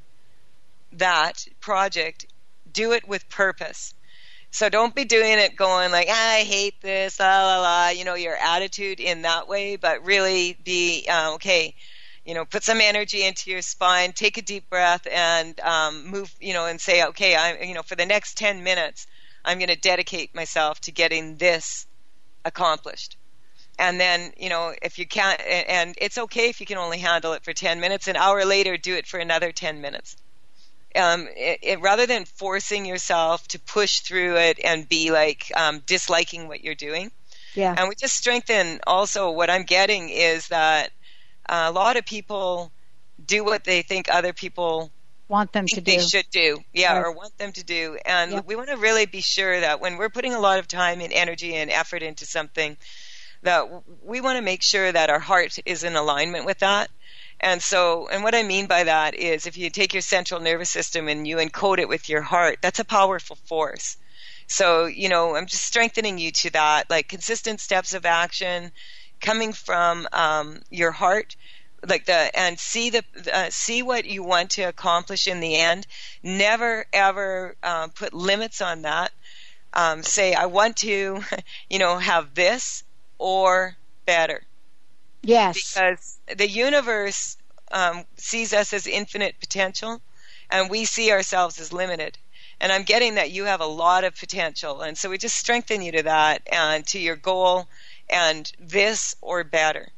[0.94, 2.26] that project,
[2.72, 3.94] do it with purpose.
[4.52, 8.06] So don't be doing it going like, ah, I hate this, la la la, you
[8.06, 11.74] know, your attitude in that way, but really be, uh, okay,
[12.26, 16.34] you know, put some energy into your spine, take a deep breath, and um, move,
[16.40, 19.08] you know, and say, okay, I'm, you know, for the next 10 minutes,
[19.44, 21.86] I'm going to dedicate myself to getting this
[22.46, 23.18] accomplished.
[23.78, 27.34] And then, you know, if you can't, and it's okay if you can only handle
[27.34, 30.16] it for 10 minutes, an hour later, do it for another 10 minutes.
[30.96, 35.82] Um, it, it, rather than forcing yourself to push through it and be like um,
[35.88, 37.12] disliking what you're doing.
[37.56, 37.74] Yeah.
[37.76, 40.92] And we just strengthen also what I'm getting is that
[41.48, 42.72] a lot of people
[43.24, 44.92] do what they think other people
[45.28, 46.00] want them to do.
[46.00, 47.06] should do, yeah, Right.
[47.06, 47.98] or want them to do.
[48.06, 48.46] And Yep.
[48.46, 51.14] we want to really be sure that when we're putting a lot of time and
[51.14, 52.78] energy and effort into something,
[53.44, 53.66] that
[54.04, 56.90] we want to make sure that our heart is in alignment with that.
[57.40, 60.70] And so, and what I mean by that is if you take your central nervous
[60.70, 63.98] system and you encode it with your heart, that's a powerful force.
[64.48, 68.72] So, you know, I'm just strengthening you to that, like consistent steps of action
[69.24, 71.36] coming from um, your heart
[71.88, 73.04] like the and see the
[73.34, 75.88] uh, see what you want to accomplish in the end.
[76.22, 79.12] Never ever um, put limits on that.
[79.74, 81.22] Um, say i want to
[81.70, 82.84] you know have this
[83.18, 84.44] or better.
[85.24, 85.56] Yes.
[85.56, 87.38] because the universe
[87.72, 90.02] um, sees us as infinite potential
[90.52, 92.18] and we see ourselves as limited.
[92.62, 95.82] And i'm getting that you have a lot of potential and so we just strengthen
[95.82, 97.68] you to that and to your goal
[98.10, 99.90] and this or better.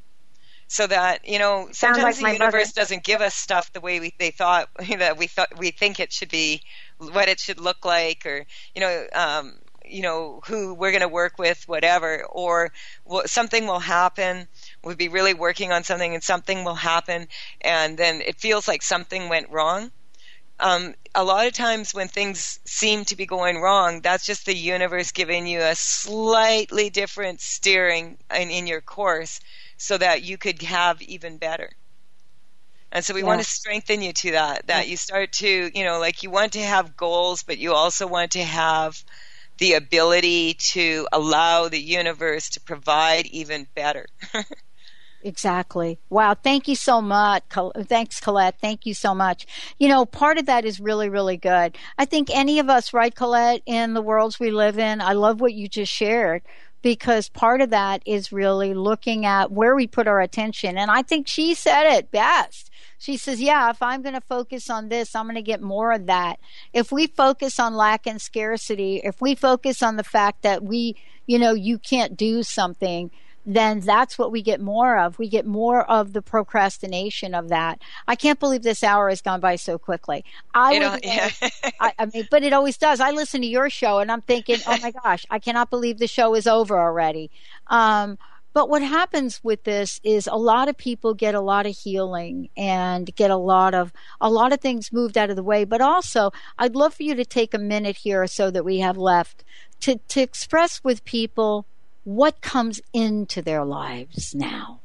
[0.68, 4.14] So that you know sometimes like the universe doesn't give us stuff the way we
[4.20, 6.62] they thought that we thought we think it should be
[6.98, 9.54] what it should look like or you know um
[9.86, 12.72] you know who we're going to work with whatever or
[13.10, 14.48] wh- something will happen.
[14.84, 17.28] We'll be really working on something and something will happen
[17.62, 19.92] and then it feels like something went wrong
[20.60, 24.56] um, a lot of times when things seem to be going wrong, that's just the
[24.56, 29.40] universe giving you a slightly different steering in, in your course
[29.78, 31.72] so that you could have even better.
[32.92, 36.00] And so we want to strengthen you to that, that you start to, you know,
[36.00, 39.04] like you want to have goals, but you also want to have
[39.58, 44.06] the ability to allow the universe to provide even better.
[45.26, 45.98] Exactly.
[46.12, 46.36] Wow.
[46.36, 47.44] Thank you so much.
[47.88, 48.60] Thanks, Colette.
[48.62, 49.48] Thank you so much.
[49.80, 51.76] You know, part of that is really, really good.
[51.98, 55.42] I think any of us, right, Colette, in the worlds we live in, I love
[55.42, 56.44] what you just shared
[56.84, 60.78] because part of that is really looking at where we put our attention.
[60.78, 62.70] And I think she said it best.
[63.00, 65.92] She says, Yeah, if I'm going to focus on this, I'm going to get more
[65.92, 66.38] of that.
[66.72, 70.96] If we focus on lack and scarcity, if we focus on the fact that we,
[71.26, 73.10] you know, you can't do something,
[73.46, 75.20] then that's what we get more of.
[75.20, 77.82] We get more of the procrastination of that.
[78.08, 80.26] I can't believe this hour has gone by so quickly.
[80.54, 80.74] I
[81.04, 81.30] yeah.
[81.80, 83.00] I, I mean, but it always does.
[83.00, 86.08] I listen to your show and I'm thinking, oh my gosh, I cannot believe the
[86.08, 87.30] show is over already.
[87.68, 88.18] Um,
[88.56, 92.48] but what happens with this is a lot of people get a lot of healing
[92.56, 93.92] and get a lot of
[94.22, 95.66] a lot of things moved out of the way.
[95.66, 98.80] But also, I'd love for you to take a minute here or so that we
[98.80, 99.44] have left
[99.82, 101.66] to to express with people
[102.06, 104.80] what comes into their lives now.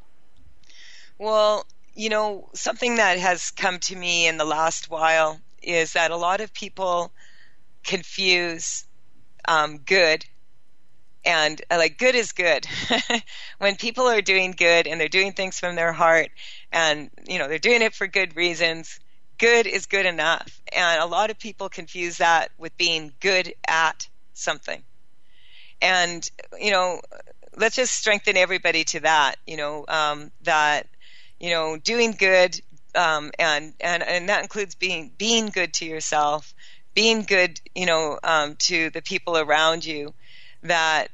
[1.19, 6.11] Well, you know, something that has come to me in the last while is that
[6.11, 7.13] a lot of people
[7.85, 8.85] confuse
[9.47, 10.25] um, good
[11.25, 12.67] and uh, like good is good.
[13.59, 16.31] when people are doing good and they're doing things from their heart
[16.73, 18.99] and, you know, they're doing it for good reasons,
[19.37, 20.63] good is good enough.
[20.75, 24.83] And a lot of people confuse that with being good at something.
[25.83, 26.29] And,
[26.59, 27.01] you know,
[27.57, 30.87] let's just strengthen everybody to that, you know, um, that,
[31.39, 32.61] you know, doing good,
[32.95, 36.55] um, and, and, and that includes being, being good to yourself,
[36.95, 40.13] being good, you know, um, to the people around you,
[40.63, 41.09] that,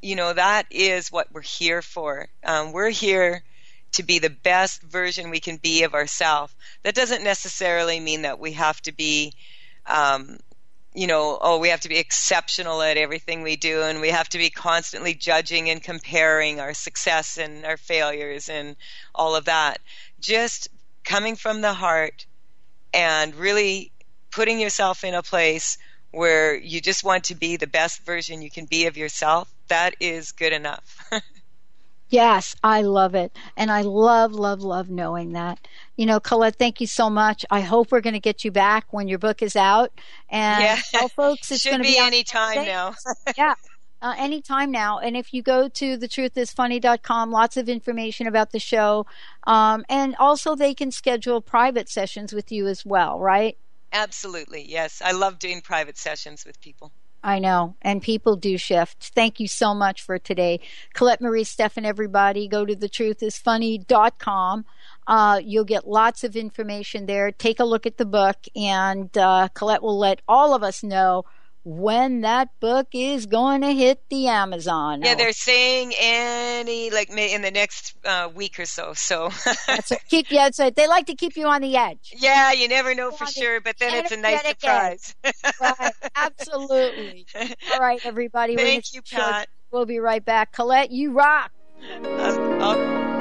[0.00, 2.28] you know, that is what we're here for.
[2.44, 3.42] Um, we're here
[3.92, 6.54] to be the best version we can be of ourselves.
[6.82, 9.32] That doesn't necessarily mean that we have to be,
[9.86, 10.38] um,
[10.94, 14.28] you know, oh, we have to be exceptional at everything we do, and we have
[14.28, 18.76] to be constantly judging and comparing our success and our failures and
[19.14, 19.80] all of that.
[20.20, 20.68] Just
[21.02, 22.26] coming from the heart
[22.92, 23.90] and really
[24.30, 25.78] putting yourself in a place
[26.12, 29.96] where you just want to be the best version you can be of yourself, that
[29.98, 31.10] is good enough.
[32.10, 33.36] Yes, I love it.
[33.56, 35.66] And I love, love, love knowing that.
[35.96, 37.44] You know, Colette, thank you so much.
[37.50, 39.92] I hope we're going to get you back when your book is out.
[40.28, 40.78] And Yeah.
[40.90, 42.94] tell folks it's Should going to be be, any time now.
[43.38, 43.54] yeah.
[44.02, 44.98] Uh, anytime now.
[44.98, 49.06] And if you go to thetruthisfunny.com, lots of information about the show.
[49.46, 53.56] Um, and also, they can schedule private sessions with you as well, right?
[53.92, 55.00] Absolutely, yes.
[55.02, 56.92] I love doing private sessions with people.
[57.22, 57.76] I know.
[57.80, 59.12] And people do shift.
[59.14, 60.60] Thank you so much for today.
[60.92, 64.64] Colette Marie Stefan, everybody, go to thetruthisfunny.com.
[65.06, 67.30] Uh, you'll get lots of information there.
[67.32, 71.24] Take a look at the book, and uh, Colette will let all of us know
[71.66, 75.00] when that book is going to hit the Amazon.
[75.02, 78.92] Yeah, they're saying any like in the next uh, week or so.
[78.92, 79.30] So
[79.66, 80.00] That's it.
[80.10, 82.12] keep yeah, it's a, they like to keep you on the edge.
[82.18, 85.14] yeah, you never know for sure, but then it's a nice surprise.
[85.60, 87.26] Right, absolutely.
[87.72, 88.56] All right, everybody.
[88.56, 89.48] Thank you, a Pat.
[89.70, 90.52] We'll be right back.
[90.52, 91.50] Colette, you rock.
[91.90, 93.13] I'll- I'll-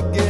[0.00, 0.29] again.